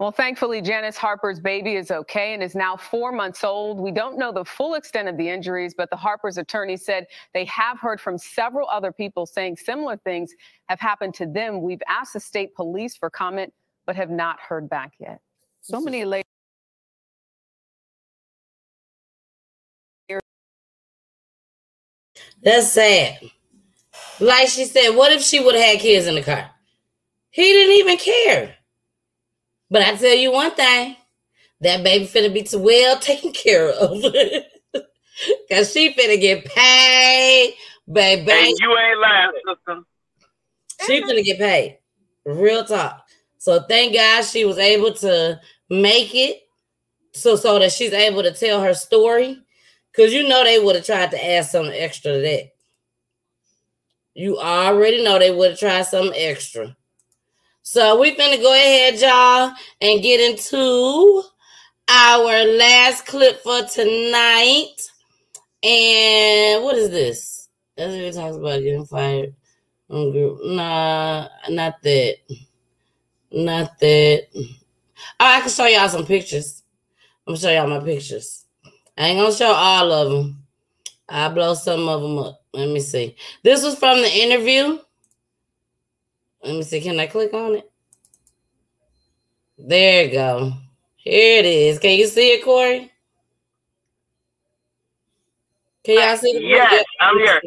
[0.00, 3.78] Well, thankfully, Janice Harper's baby is okay and is now four months old.
[3.78, 7.44] We don't know the full extent of the injuries, but the Harper's attorney said they
[7.44, 10.32] have heard from several other people saying similar things
[10.70, 11.60] have happened to them.
[11.60, 13.52] We've asked the state police for comment,
[13.84, 15.20] but have not heard back yet.
[15.60, 16.24] So many ladies.
[22.42, 23.18] That's sad.
[24.18, 26.50] Like she said, what if she would have had kids in the car?
[27.28, 28.54] He didn't even care.
[29.70, 30.96] But I tell you one thing,
[31.60, 34.02] that baby finna be too well taken care of.
[35.50, 37.54] Cause she finna get paid,
[37.90, 38.30] baby.
[38.30, 39.82] And you ain't lying, sister.
[40.86, 41.12] She uh-huh.
[41.12, 41.78] finna get paid.
[42.24, 43.06] Real talk.
[43.38, 46.40] So thank God she was able to make it
[47.12, 49.40] so so that she's able to tell her story.
[49.94, 52.52] Cause you know they would have tried to add something extra to that.
[54.14, 56.76] You already know they would have tried something extra.
[57.72, 61.22] So we finna go ahead, y'all, and get into
[61.88, 64.74] our last clip for tonight.
[65.62, 67.48] And what is this?
[67.76, 69.36] That's what it talks about getting fired.
[69.88, 72.16] Nah, not that.
[73.30, 74.26] Not that.
[74.34, 74.44] Oh,
[75.20, 76.64] I can show y'all some pictures.
[77.24, 78.46] I'm gonna show y'all my pictures.
[78.98, 80.42] I ain't gonna show all of them.
[81.08, 82.42] I'll blow some of them up.
[82.52, 83.14] Let me see.
[83.44, 84.80] This was from the interview.
[86.42, 86.80] Let me see.
[86.80, 87.70] Can I click on it?
[89.58, 90.52] There you go.
[90.96, 91.78] Here it is.
[91.78, 92.90] Can you see it, Corey?
[95.84, 97.40] Can y'all see the Yes, I'm here.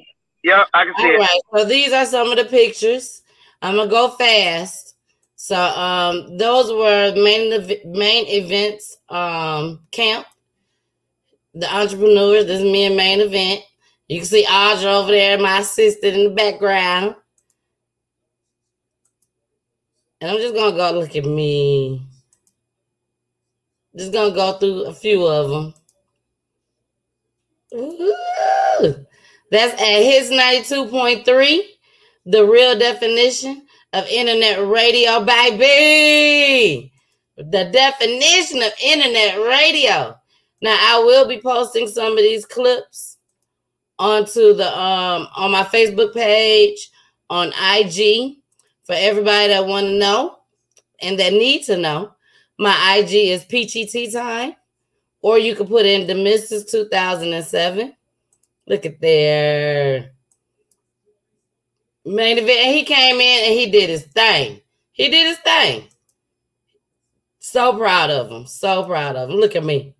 [0.43, 1.19] Yep, I can see All it.
[1.19, 1.39] right.
[1.55, 3.21] So these are some of the pictures.
[3.61, 4.95] I'm gonna go fast.
[5.35, 7.49] So um, those were main
[7.85, 10.25] main events um camp.
[11.53, 12.45] The entrepreneurs.
[12.45, 13.61] This is me and main event.
[14.07, 17.15] You can see Audra over there, my assistant in the background.
[20.23, 22.01] And I'm just gonna go look at me.
[23.93, 25.73] Just gonna go through a few of them.
[27.73, 29.05] Ooh,
[29.51, 31.59] That's at Hits 92.3,
[32.25, 36.93] the real definition of internet radio, baby.
[37.35, 40.15] The definition of internet radio.
[40.61, 43.17] Now I will be posting some of these clips
[43.99, 46.89] onto the um on my Facebook page,
[47.29, 48.37] on IG
[48.83, 50.39] for everybody that want to know
[51.01, 52.13] and that need to know.
[52.57, 54.55] My IG is Peachy Tea Tyme,
[55.21, 56.69] or you can put in the Mrs.
[56.69, 57.93] 2007.
[58.67, 60.11] Look at there.
[62.05, 62.59] Main event.
[62.59, 64.61] And he came in and he did his thing.
[64.91, 65.87] He did his thing.
[67.39, 68.45] So proud of him.
[68.45, 69.35] So proud of him.
[69.37, 69.95] Look at me.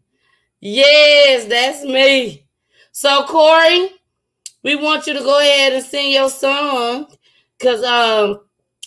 [0.59, 2.45] Yes, that's me.
[2.91, 3.89] So Corey,
[4.63, 7.07] we want you to go ahead and sing your song
[7.57, 8.39] because um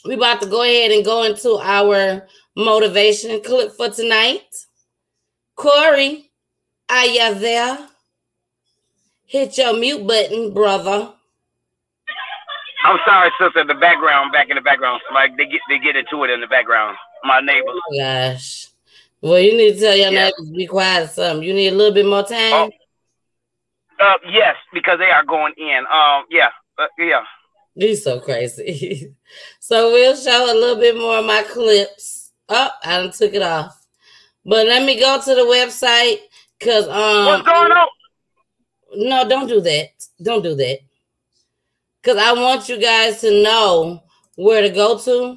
[0.07, 2.27] we about to go ahead and go into our
[2.57, 4.67] motivation clip for tonight.
[5.55, 6.31] Corey,
[6.89, 7.79] are you there?
[9.27, 11.13] Hit your mute button, brother.
[12.85, 13.65] I'm sorry, sister.
[13.65, 16.47] The background, back in the background, like they get they get into it in the
[16.47, 16.97] background.
[17.25, 17.75] My neighbors.
[17.75, 18.69] Oh gosh.
[19.21, 20.25] Well, you need to tell your Yeah.
[20.27, 21.43] neighbors to be quiet or something.
[21.43, 22.71] You need a little bit more time.
[23.99, 25.79] Uh, yes, because they are going in.
[25.91, 27.23] Um, yeah, uh, yeah.
[27.77, 29.13] He's so crazy.
[29.61, 32.33] so we'll show a little bit more of my clips.
[32.49, 33.87] Oh, I done took it off.
[34.45, 36.19] But let me go to the website
[36.59, 37.89] because um What's going on?
[38.97, 39.89] No, don't do that.
[40.23, 40.79] Don't do that.
[42.01, 44.03] Because I want you guys to know
[44.37, 45.37] where to go to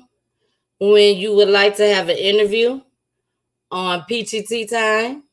[0.79, 2.79] when you would like to have an interview
[3.71, 5.23] on Peachy Tea Tyme.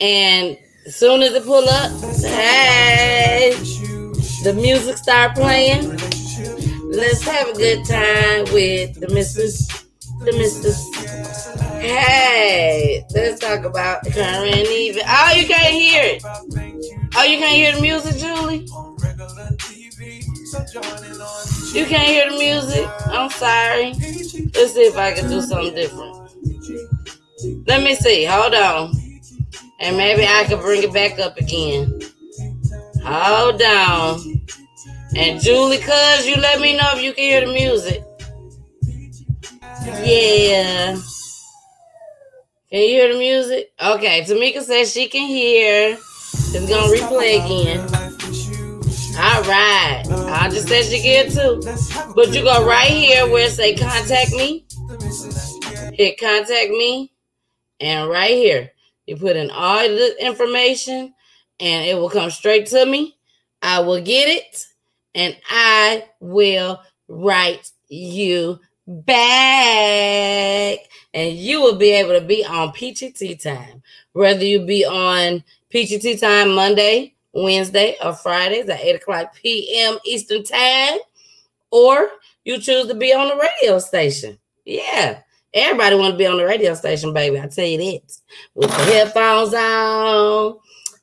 [0.00, 1.92] And as soon as it pull up,
[2.24, 3.52] hey,
[4.42, 5.90] the music start playing.
[6.90, 9.68] Let's have a good time with the missus,
[10.20, 10.92] the missus.
[11.80, 15.02] Hey, let's talk about current even.
[15.06, 16.22] Oh, you can't hear it.
[17.14, 18.66] Oh, you can't hear the music, Julie?
[21.72, 22.86] You can't hear the music?
[23.06, 23.92] I'm sorry.
[24.54, 26.30] Let's see if I can do something different.
[27.66, 28.24] Let me see.
[28.24, 28.92] Hold on.
[29.80, 32.00] And maybe I can bring it back up again.
[33.04, 34.20] Hold down.
[35.16, 38.02] And Julie, cuz you let me know if you can hear the music.
[40.04, 40.96] Yeah.
[42.70, 43.72] Can you hear the music?
[43.82, 45.98] Okay, Tamika says she can hear.
[46.54, 47.80] It's gonna replay again.
[49.18, 50.02] All right.
[50.08, 51.60] I just said she can too.
[52.14, 54.64] But you go right here where it say contact me.
[55.92, 57.12] Hit contact me.
[57.80, 58.70] And right here,
[59.06, 61.12] you put in all the information
[61.62, 63.16] and it will come straight to me.
[63.62, 64.66] I will get it
[65.14, 70.80] and I will write you back.
[71.14, 73.80] And you will be able to be on Peachy Tea Tyme.
[74.12, 79.98] Whether you be on Peachy Tea Tyme Monday, Wednesday, or Fridays at 8 o'clock p.m.
[80.04, 80.98] Eastern time,
[81.70, 82.10] or
[82.44, 84.36] you choose to be on the radio station.
[84.64, 85.20] Yeah.
[85.54, 87.38] Everybody want to be on the radio station, baby.
[87.38, 88.18] I tell you that.
[88.54, 90.58] With the headphones on.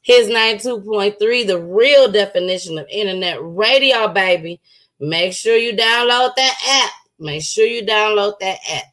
[0.10, 4.60] Hits 92.3, the real definition of internet radio, baby.
[5.00, 6.92] Make sure you download that app.
[7.20, 8.86] Make sure you download that app.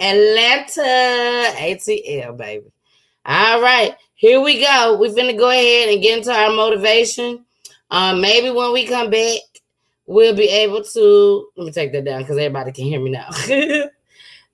[0.00, 2.72] Atlanta ATL, baby.
[3.26, 4.96] All right, here we go.
[4.98, 7.44] We're gonna go ahead and get into our motivation.
[7.90, 9.40] Um, maybe when we come back,
[10.06, 13.28] we'll be able to let me take that down because everybody can hear me now.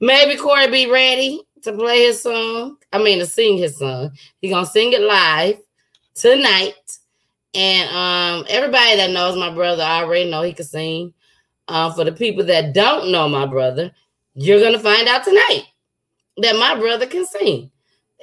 [0.01, 2.79] maybe Corey be ready to play his song.
[2.93, 4.11] I mean to sing his song.
[4.41, 5.61] He gonna sing it live
[6.19, 6.75] tonight.
[7.55, 11.15] And um, everybody that knows my brother I already know he can sing.
[11.69, 13.93] Um, for the people that don't know my brother,
[14.35, 15.65] you're gonna find out tonight
[16.39, 17.71] that my brother can sing.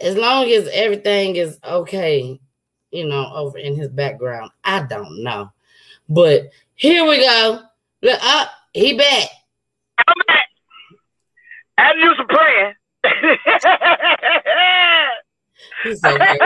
[0.02, 2.40] As long as everything is okay,
[2.92, 4.52] you know, over in his background.
[4.64, 5.52] I don't know.
[6.10, 7.62] But here we go.
[8.02, 9.30] Look up, he back.
[11.78, 12.74] I do some praying.
[15.86, 16.40] He's so good.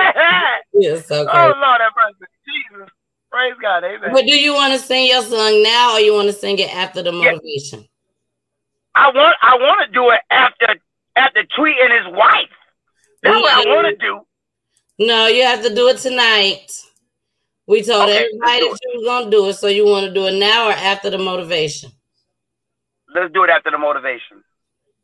[0.73, 1.53] He is so oh.
[1.57, 2.31] Lord, have mercy.
[2.45, 2.89] Jesus,
[3.31, 4.11] praise God, Amen.
[4.11, 6.75] But do you want to sing your song now or you want to sing it
[6.75, 7.87] after the motivation?
[8.95, 10.75] I want, I want to do it after,
[11.15, 12.49] after tweeting his wife.
[13.23, 14.19] That's what I want to do.
[14.99, 16.69] No, you have to do it tonight.
[17.65, 20.25] We told Okay, everybody that you was gonna do it, so you want to do
[20.25, 21.91] it now or after the motivation?
[23.13, 24.43] Let's do it after the motivation.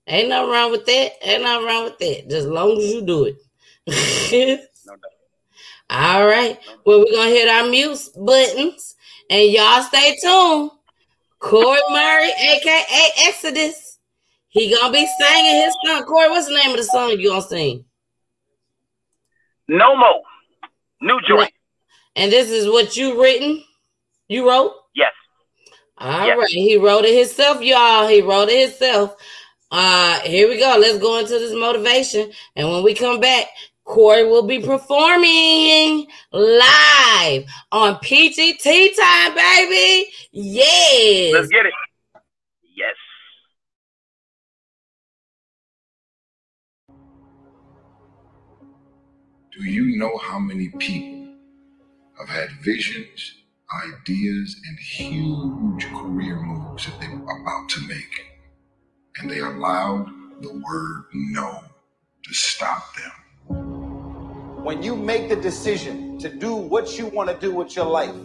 [0.08, 1.12] Ain't nothing wrong with that.
[1.22, 2.24] Ain't nothing wrong with that.
[2.24, 3.38] Just as long as you do it.
[5.90, 6.60] All right.
[6.86, 8.96] Well, we're gonna hit our mute buttons,
[9.30, 10.72] and y'all stay tuned.
[11.40, 14.00] Corey Murray, aka Exodus,
[14.50, 16.04] he gonna be singing his song.
[16.04, 17.86] Corey, what's the name of the song you gonna sing?
[19.68, 20.22] No more.
[21.02, 21.52] New joint.
[22.16, 23.64] And this is what you written.
[24.28, 24.74] You wrote?
[24.96, 25.12] Yes.
[25.98, 26.38] All Yes.
[26.38, 28.08] right, he wrote it himself, y'all.
[28.08, 29.16] He wrote it himself.
[29.72, 30.78] Uh, here we go.
[30.80, 33.48] Let's go into this motivation, and when we come back,
[33.86, 40.12] Corey will be performing live on Peachy Tea Tyme, baby.
[40.32, 41.34] Yes.
[41.34, 41.74] Let's get it.
[42.76, 42.96] Yes.
[49.58, 51.36] Do you know how many people
[52.18, 53.36] have had visions,
[53.86, 58.26] ideas, and huge career moves that they were about to make,
[59.20, 60.10] and they allowed
[60.42, 61.64] the word no
[62.24, 63.12] to stop them?
[63.48, 68.16] When you make the decision to do what you want to do with your life,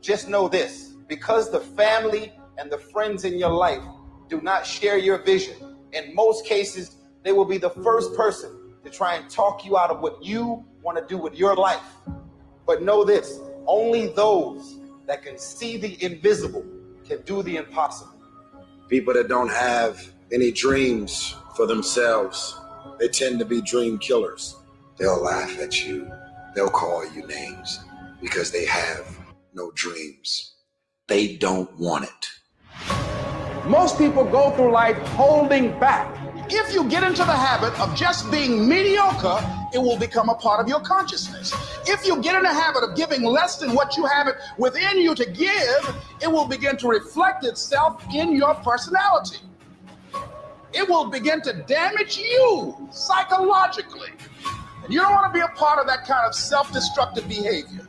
[0.00, 3.82] just know this because the family and the friends in your life
[4.28, 8.50] do not share your vision, in most cases, they will be the first person
[8.84, 11.82] to try and talk you out of what you want to do with your life.
[12.66, 16.64] But know this only those that can see the invisible
[17.04, 18.14] can do the impossible.
[18.88, 22.58] People that don't have any dreams for themselves,
[22.98, 24.57] they tend to be dream killers.
[24.98, 26.10] They'll laugh at you,
[26.56, 27.80] they'll call you names
[28.20, 29.06] because they have
[29.54, 30.54] no dreams.
[31.06, 33.68] They don't want it.
[33.68, 36.14] Most people go through life holding back.
[36.50, 39.38] If you get into the habit of just being mediocre,
[39.72, 41.52] it will become a part of your consciousness.
[41.86, 44.98] If you get in the habit of giving less than what you have it within
[44.98, 49.38] you to give, it will begin to reflect itself in your personality.
[50.72, 54.10] It will begin to damage you psychologically.
[54.88, 57.86] And you don't want to be a part of that kind of self destructive behavior.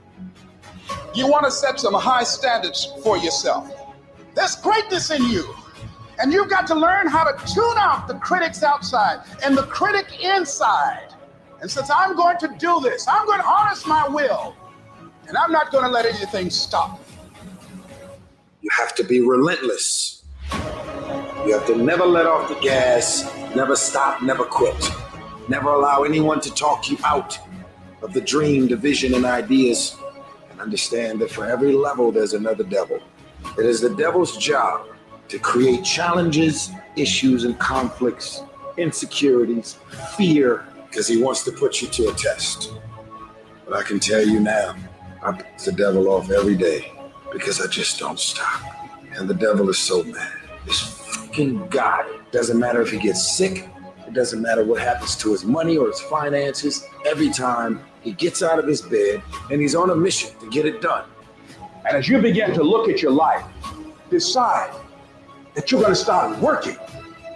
[1.15, 3.73] You want to set some high standards for yourself.
[4.35, 5.55] There's greatness in you.
[6.19, 10.21] And you've got to learn how to tune out the critics outside and the critic
[10.21, 11.13] inside.
[11.61, 14.53] And since I'm going to do this, I'm going to harness my will.
[15.29, 16.99] And I'm not going to let anything stop.
[18.59, 20.25] You have to be relentless.
[20.51, 23.23] You have to never let off the gas,
[23.55, 24.75] never stop, never quit.
[25.49, 27.39] Never allow anyone to talk you out
[28.03, 29.97] of the dream, the vision, and ideas.
[30.51, 32.99] And understand that for every level, there's another devil.
[33.57, 34.85] It is the devil's job
[35.27, 38.43] to create challenges, issues, and conflicts,
[38.77, 39.79] insecurities,
[40.15, 42.71] fear, because he wants to put you to a test.
[43.65, 44.75] But I can tell you now,
[45.23, 46.91] I piss the devil off every day
[47.31, 48.61] because I just don't stop.
[49.17, 50.31] And the devil is so mad.
[50.65, 52.05] This fucking guy.
[52.31, 53.67] Doesn't matter if he gets sick,
[54.09, 56.83] it doesn't matter what happens to his money or his finances.
[57.05, 59.21] Every time he gets out of his bed
[59.51, 61.05] and he's on a mission to get it done.
[61.87, 63.45] And as you begin to look at your life,
[64.09, 64.73] decide
[65.53, 66.75] that you're going to start working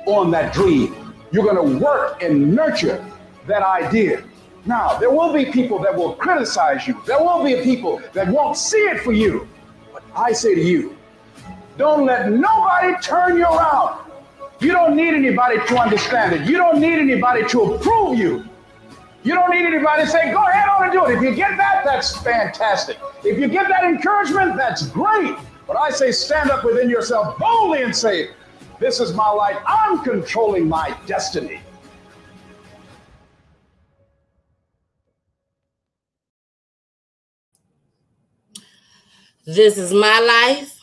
[0.07, 1.13] on that dream.
[1.31, 3.05] You're going to work and nurture
[3.45, 4.23] that idea.
[4.65, 6.99] Now, there will be people that will criticize you.
[7.05, 9.47] There will be people that won't see it for you.
[9.93, 10.97] But I say to you,
[11.77, 14.02] don't let nobody turn you around.
[14.63, 16.49] You don't need anybody to understand it.
[16.49, 18.45] You don't need anybody to approve you.
[19.23, 21.17] You don't need anybody to say, go ahead on and do it.
[21.17, 22.97] If you get that, that's fantastic.
[23.25, 25.35] If you get that encouragement, that's great.
[25.67, 28.29] But I say, stand up within yourself boldly and say,
[28.79, 29.57] this is my life.
[29.65, 31.61] I'm controlling my destiny.
[39.45, 40.79] This is my life.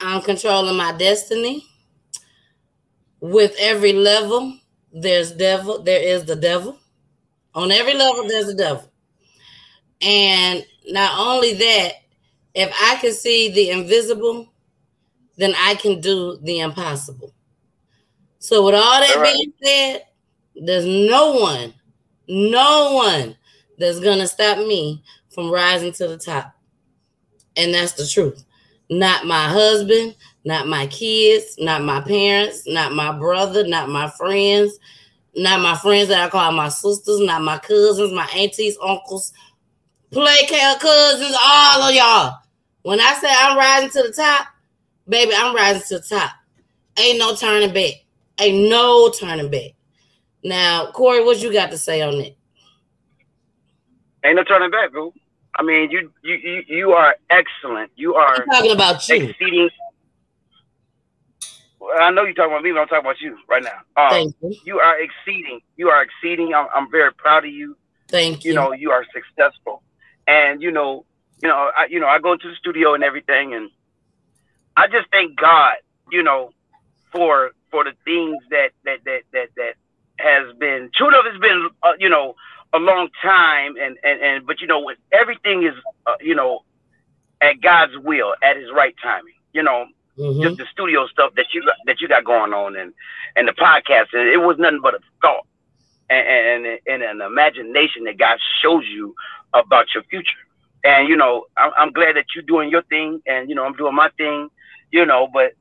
[0.00, 1.64] I'm controlling my destiny.
[3.20, 4.58] With every level,
[4.92, 5.82] there's devil.
[5.82, 6.78] There is the devil.
[7.54, 8.90] On every level, there's a devil.
[10.00, 11.92] And not only that,
[12.54, 14.52] if I can see the invisible,
[15.36, 17.34] then I can do the impossible.
[18.38, 19.34] So, with all that All right.
[19.34, 20.02] being said,
[20.54, 21.74] there's no one,
[22.28, 23.36] no one
[23.78, 26.54] that's gonna stop me from rising to the top.
[27.56, 28.44] And that's the truth.
[28.90, 30.14] Not my husband,
[30.48, 34.78] not my kids, not my parents, not my brother, not my friends,
[35.36, 39.34] not my friends that I call my sisters, not my cousins, my aunties, uncles,
[40.10, 42.38] play care cousins, all of y'all.
[42.80, 44.46] When I say I'm rising to the top,
[45.06, 46.30] baby, I'm rising to the top.
[46.98, 47.92] Ain't no turning back.
[48.40, 49.72] Ain't no turning back.
[50.42, 52.38] Now, Corey, what you got to say on it?
[54.24, 55.12] Ain't no turning back, boo.
[55.56, 57.90] I mean, you you you, you are excellent.
[57.96, 59.26] You are I'm talking about you.
[59.26, 59.68] exceeding.
[61.98, 64.02] I know you're talking about me, but I'm talking about you right now.
[64.02, 64.56] Um, Thank you.
[64.64, 65.60] You are exceeding.
[65.76, 66.54] You are exceeding.
[66.54, 67.76] I'm, I'm very proud of you.
[68.08, 68.50] Thank you.
[68.50, 69.82] You know, you are successful,
[70.26, 71.04] and you know,
[71.42, 73.70] you know, I, you know, I go to the studio and everything, and
[74.76, 75.74] I just thank God,
[76.10, 76.50] you know,
[77.12, 79.74] for for the things that that that that that
[80.18, 80.90] has been.
[80.94, 82.34] True enough, it's been, uh, you know,
[82.72, 85.74] a long time, and and and but you know, everything is,
[86.06, 86.64] uh, you know,
[87.40, 89.34] at God's will at His right timing.
[89.52, 89.86] You know,
[90.18, 90.42] Mhm.
[90.42, 92.92] just the studio stuff that you got, that you got going on and
[93.36, 94.12] and the podcast.
[94.12, 95.46] and It was nothing but a thought
[96.10, 99.14] and and, and an imagination that God shows you
[99.54, 100.38] about your future.
[100.84, 103.74] And you know, I'm, I'm glad that you're doing your thing, and you know, I'm
[103.74, 104.48] doing my thing.
[104.90, 105.52] You know, but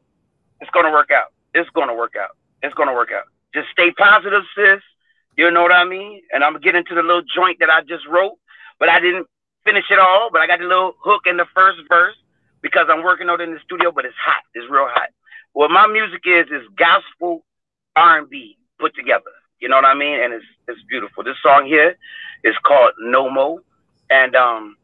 [0.61, 1.31] it's gonna work out.
[1.53, 2.31] It's gonna work out.
[2.63, 3.25] It's gonna work out.
[3.53, 4.81] Just stay positive, sis.
[5.38, 6.21] You know what I mean?
[6.34, 8.38] And I'm gonna get into the little joint that I just wrote,
[8.79, 9.27] but I didn't
[9.65, 10.29] finish it all.
[10.31, 12.15] But I got the little hook in the first verse
[12.61, 13.91] because I'm working on it in the studio.
[13.91, 14.43] But it's hot.
[14.53, 15.09] It's real hot.
[15.53, 17.43] What my music is is gospel
[17.95, 19.31] R&B put together.
[19.59, 20.21] You know what I mean?
[20.21, 21.23] And it's it's beautiful.
[21.23, 21.97] This song here
[22.43, 23.61] is called No Mo,
[24.09, 24.77] and um,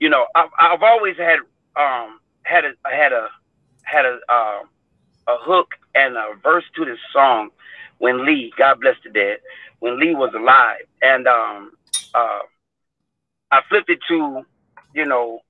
[0.00, 1.38] you know, I've, I've always had
[1.76, 3.28] um had a had a
[3.82, 4.60] had a uh,
[5.28, 7.50] a hook and a verse to this song
[7.98, 9.38] when Lee, God bless the dead,
[9.80, 11.72] when Lee was alive, and um
[12.14, 12.40] uh
[13.50, 14.42] I flipped it to
[14.94, 15.40] you know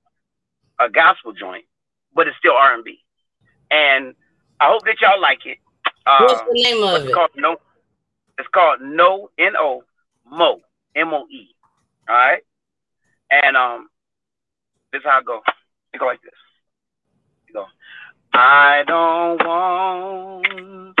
[0.79, 1.65] a gospel joint,
[2.13, 2.99] but it's still R and B,
[3.71, 4.15] and
[4.59, 5.57] I hope that y'all like it.
[6.05, 7.13] Uh, What's the name of it's it?
[7.13, 7.57] Called no,
[8.37, 9.83] it's called No N O
[10.29, 10.61] Mo
[10.95, 11.49] M O E.
[12.07, 12.43] All right,
[13.29, 13.89] and um,
[14.91, 15.41] this is how I go.
[15.93, 16.33] It go like this.
[17.47, 17.65] You go.
[18.33, 20.99] I don't want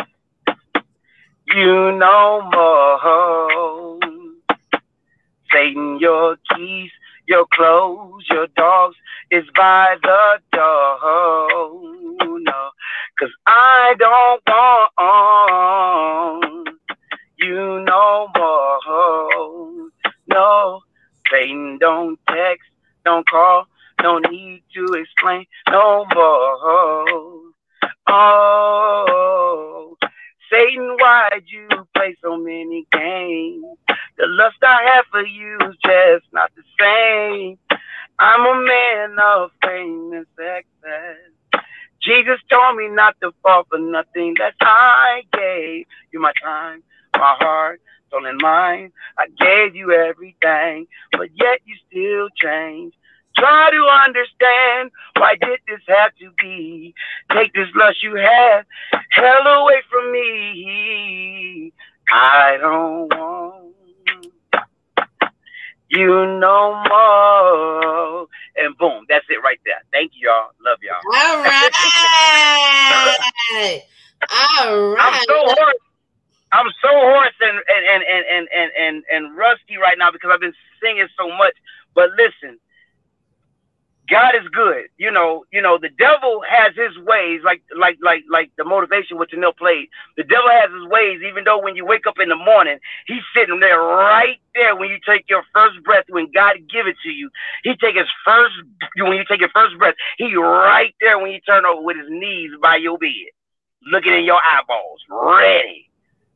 [1.47, 2.79] you no more.
[5.51, 6.91] Satan, your keys,
[7.29, 8.95] your clothes, your dogs
[9.29, 10.99] is by the door.
[12.41, 12.69] No,
[13.19, 14.41] cause I don't
[14.97, 16.69] want
[17.37, 19.89] you no more.
[20.27, 20.81] No,
[21.31, 22.67] Satan, don't text,
[23.05, 23.67] don't call,
[24.01, 26.57] no need to explain no more.
[28.07, 29.95] Oh,
[30.51, 33.65] Satan, why'd you play so many games?
[34.17, 37.57] The lust I have for you is just not the same.
[38.19, 41.63] I'm a man of fame and success.
[42.01, 47.35] Jesus told me not to fall for nothing that I gave you my time, my
[47.39, 48.91] heart, soul, and mind.
[49.17, 52.93] I gave you everything, but yet you still change.
[53.39, 56.93] Try to understand why did this have to be?
[57.31, 58.65] Take this lust you have,
[59.11, 61.73] hell away from me.
[62.11, 63.73] I don't want
[65.89, 66.07] you
[66.39, 68.27] no more.
[68.57, 69.81] And boom, that's it right there.
[69.91, 70.51] Thank you, y'all.
[70.65, 70.97] Love y'all.
[71.05, 71.43] All
[73.53, 73.81] right.
[74.29, 74.99] All right.
[74.99, 75.75] I'm so hoarse.
[76.51, 80.31] I'm so hoarse and and, and, and, and, and, and and rusty right now because
[80.33, 81.55] I've been singing so much.
[81.95, 82.59] But listen,
[84.09, 84.85] God is good.
[84.97, 89.17] You know, you know, the devil has his ways, like like like like the motivation
[89.17, 89.87] which Janelle played.
[90.17, 93.21] The devil has his ways, even though when you wake up in the morning, he's
[93.35, 97.09] sitting there right there when you take your first breath, when God give it to
[97.09, 97.29] you.
[97.63, 98.55] He take his first
[98.97, 102.09] when you take your first breath, he right there when you turn over with his
[102.09, 103.29] knees by your bed,
[103.91, 105.89] looking in your eyeballs, ready,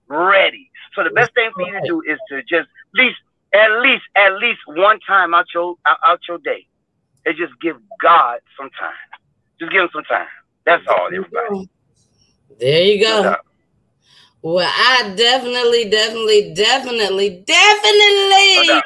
[0.07, 0.69] ready.
[0.95, 3.17] So the best thing for you to do is to just at least
[3.53, 6.67] at least at least one time out your out your day
[7.25, 8.93] and just give God some time.
[9.59, 10.27] Just give him some time.
[10.65, 11.69] That's all, everybody.
[12.59, 13.35] There you go.
[14.41, 18.81] Well, I definitely, definitely, definitely, definitely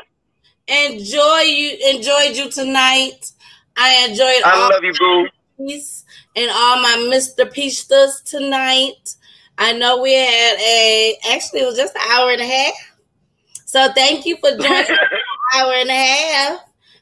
[0.68, 3.32] enjoy you enjoyed you tonight.
[3.76, 5.28] I enjoyed I all love you, boo.
[5.58, 6.06] Peace
[6.36, 7.52] and all my Mr.
[7.52, 9.16] Pistas tonight.
[9.58, 12.74] I know we had a actually it was just an hour and a half.
[13.66, 15.08] So thank you for joining us an
[15.56, 16.60] hour and a half.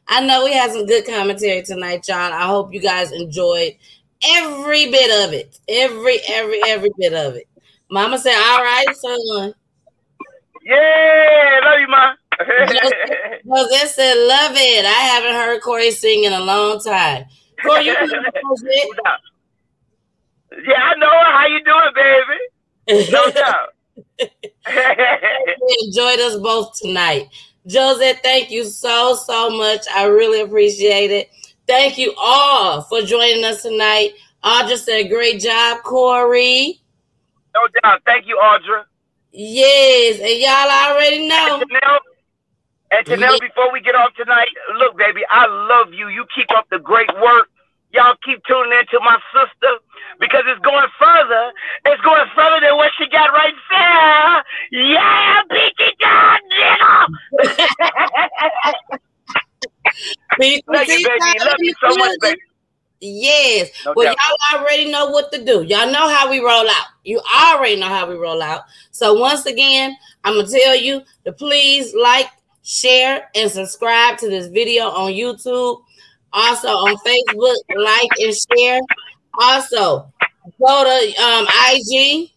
[0.08, 2.34] I know we had some good commentary tonight, y'all.
[2.34, 3.76] I hope you guys enjoyed
[4.24, 5.60] every bit of it.
[5.68, 7.48] Every, every, every bit of it.
[7.90, 9.54] Mama said, all right, son.
[10.64, 12.14] Yeah, love you, ma.
[13.46, 14.86] Josette said, love it.
[14.86, 17.26] I haven't heard Corey sing in a long time.
[17.64, 18.34] Corey, you Josette?
[20.68, 21.32] yeah, I know her.
[21.32, 23.12] How you doing, baby?
[23.12, 23.70] No doubt.
[25.84, 27.30] Enjoyed us both tonight.
[27.68, 29.86] Josette, thank you so, so much.
[29.94, 31.30] I really appreciate it.
[31.68, 34.12] Thank you all for joining us tonight.
[34.44, 36.80] Audra said, great job, Corey.
[37.56, 38.02] No doubt.
[38.06, 38.84] Thank you, Audra.
[39.32, 41.60] Yes, and y'all already know.
[41.62, 42.00] And Janelle,
[42.92, 44.48] and Janelle, before we get off tonight,
[44.78, 46.10] look, baby, I love you.
[46.10, 47.50] You keep up the great work.
[47.96, 49.80] Y'all keep tuning in to my sister
[50.20, 51.54] because it's going further.
[51.86, 54.44] It's going further than what she got right there.
[54.72, 57.08] Yeah, it down, nigga.
[60.68, 61.40] Love you, baby.
[61.40, 62.40] Love you so much, baby.
[63.00, 63.70] Yes.
[63.86, 64.18] No well, doubt.
[64.52, 65.64] y'all already know what to do.
[65.64, 66.86] Y'all know how we roll out.
[67.04, 68.64] You already know how we roll out.
[68.92, 72.28] So once again, I'm gonna tell you to please like,
[72.64, 75.84] share, and subscribe to this video on YouTube.
[76.36, 78.82] Also on Facebook, like and share.
[79.40, 80.12] Also,
[80.60, 82.30] go to um, IG,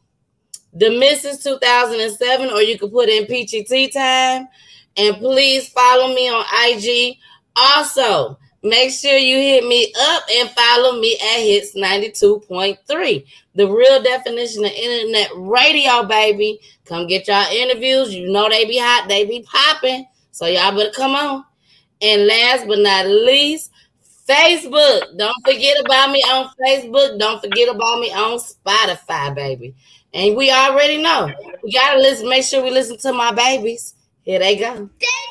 [0.73, 1.43] the Mrs.
[1.43, 4.47] 2007, or you can put in Tea Time.
[4.97, 7.17] And please follow me on IG.
[7.57, 13.25] Also, make sure you hit me up and follow me at Hits 92.3.
[13.57, 16.61] The real definition of internet radio, baby.
[16.85, 18.15] Come get y'all interviews.
[18.15, 20.07] You know they be hot, they be popping.
[20.31, 21.45] So y'all better come on.
[22.01, 23.73] And last but not least,
[24.29, 25.17] Facebook.
[25.17, 27.19] Don't forget about me on Facebook.
[27.19, 29.75] Don't forget about me on Spotify, baby.
[30.13, 31.31] And we already know
[31.63, 32.29] we gotta listen.
[32.29, 33.95] Make sure we listen to my babies.
[34.23, 34.75] Here they go.
[34.75, 35.29] Thank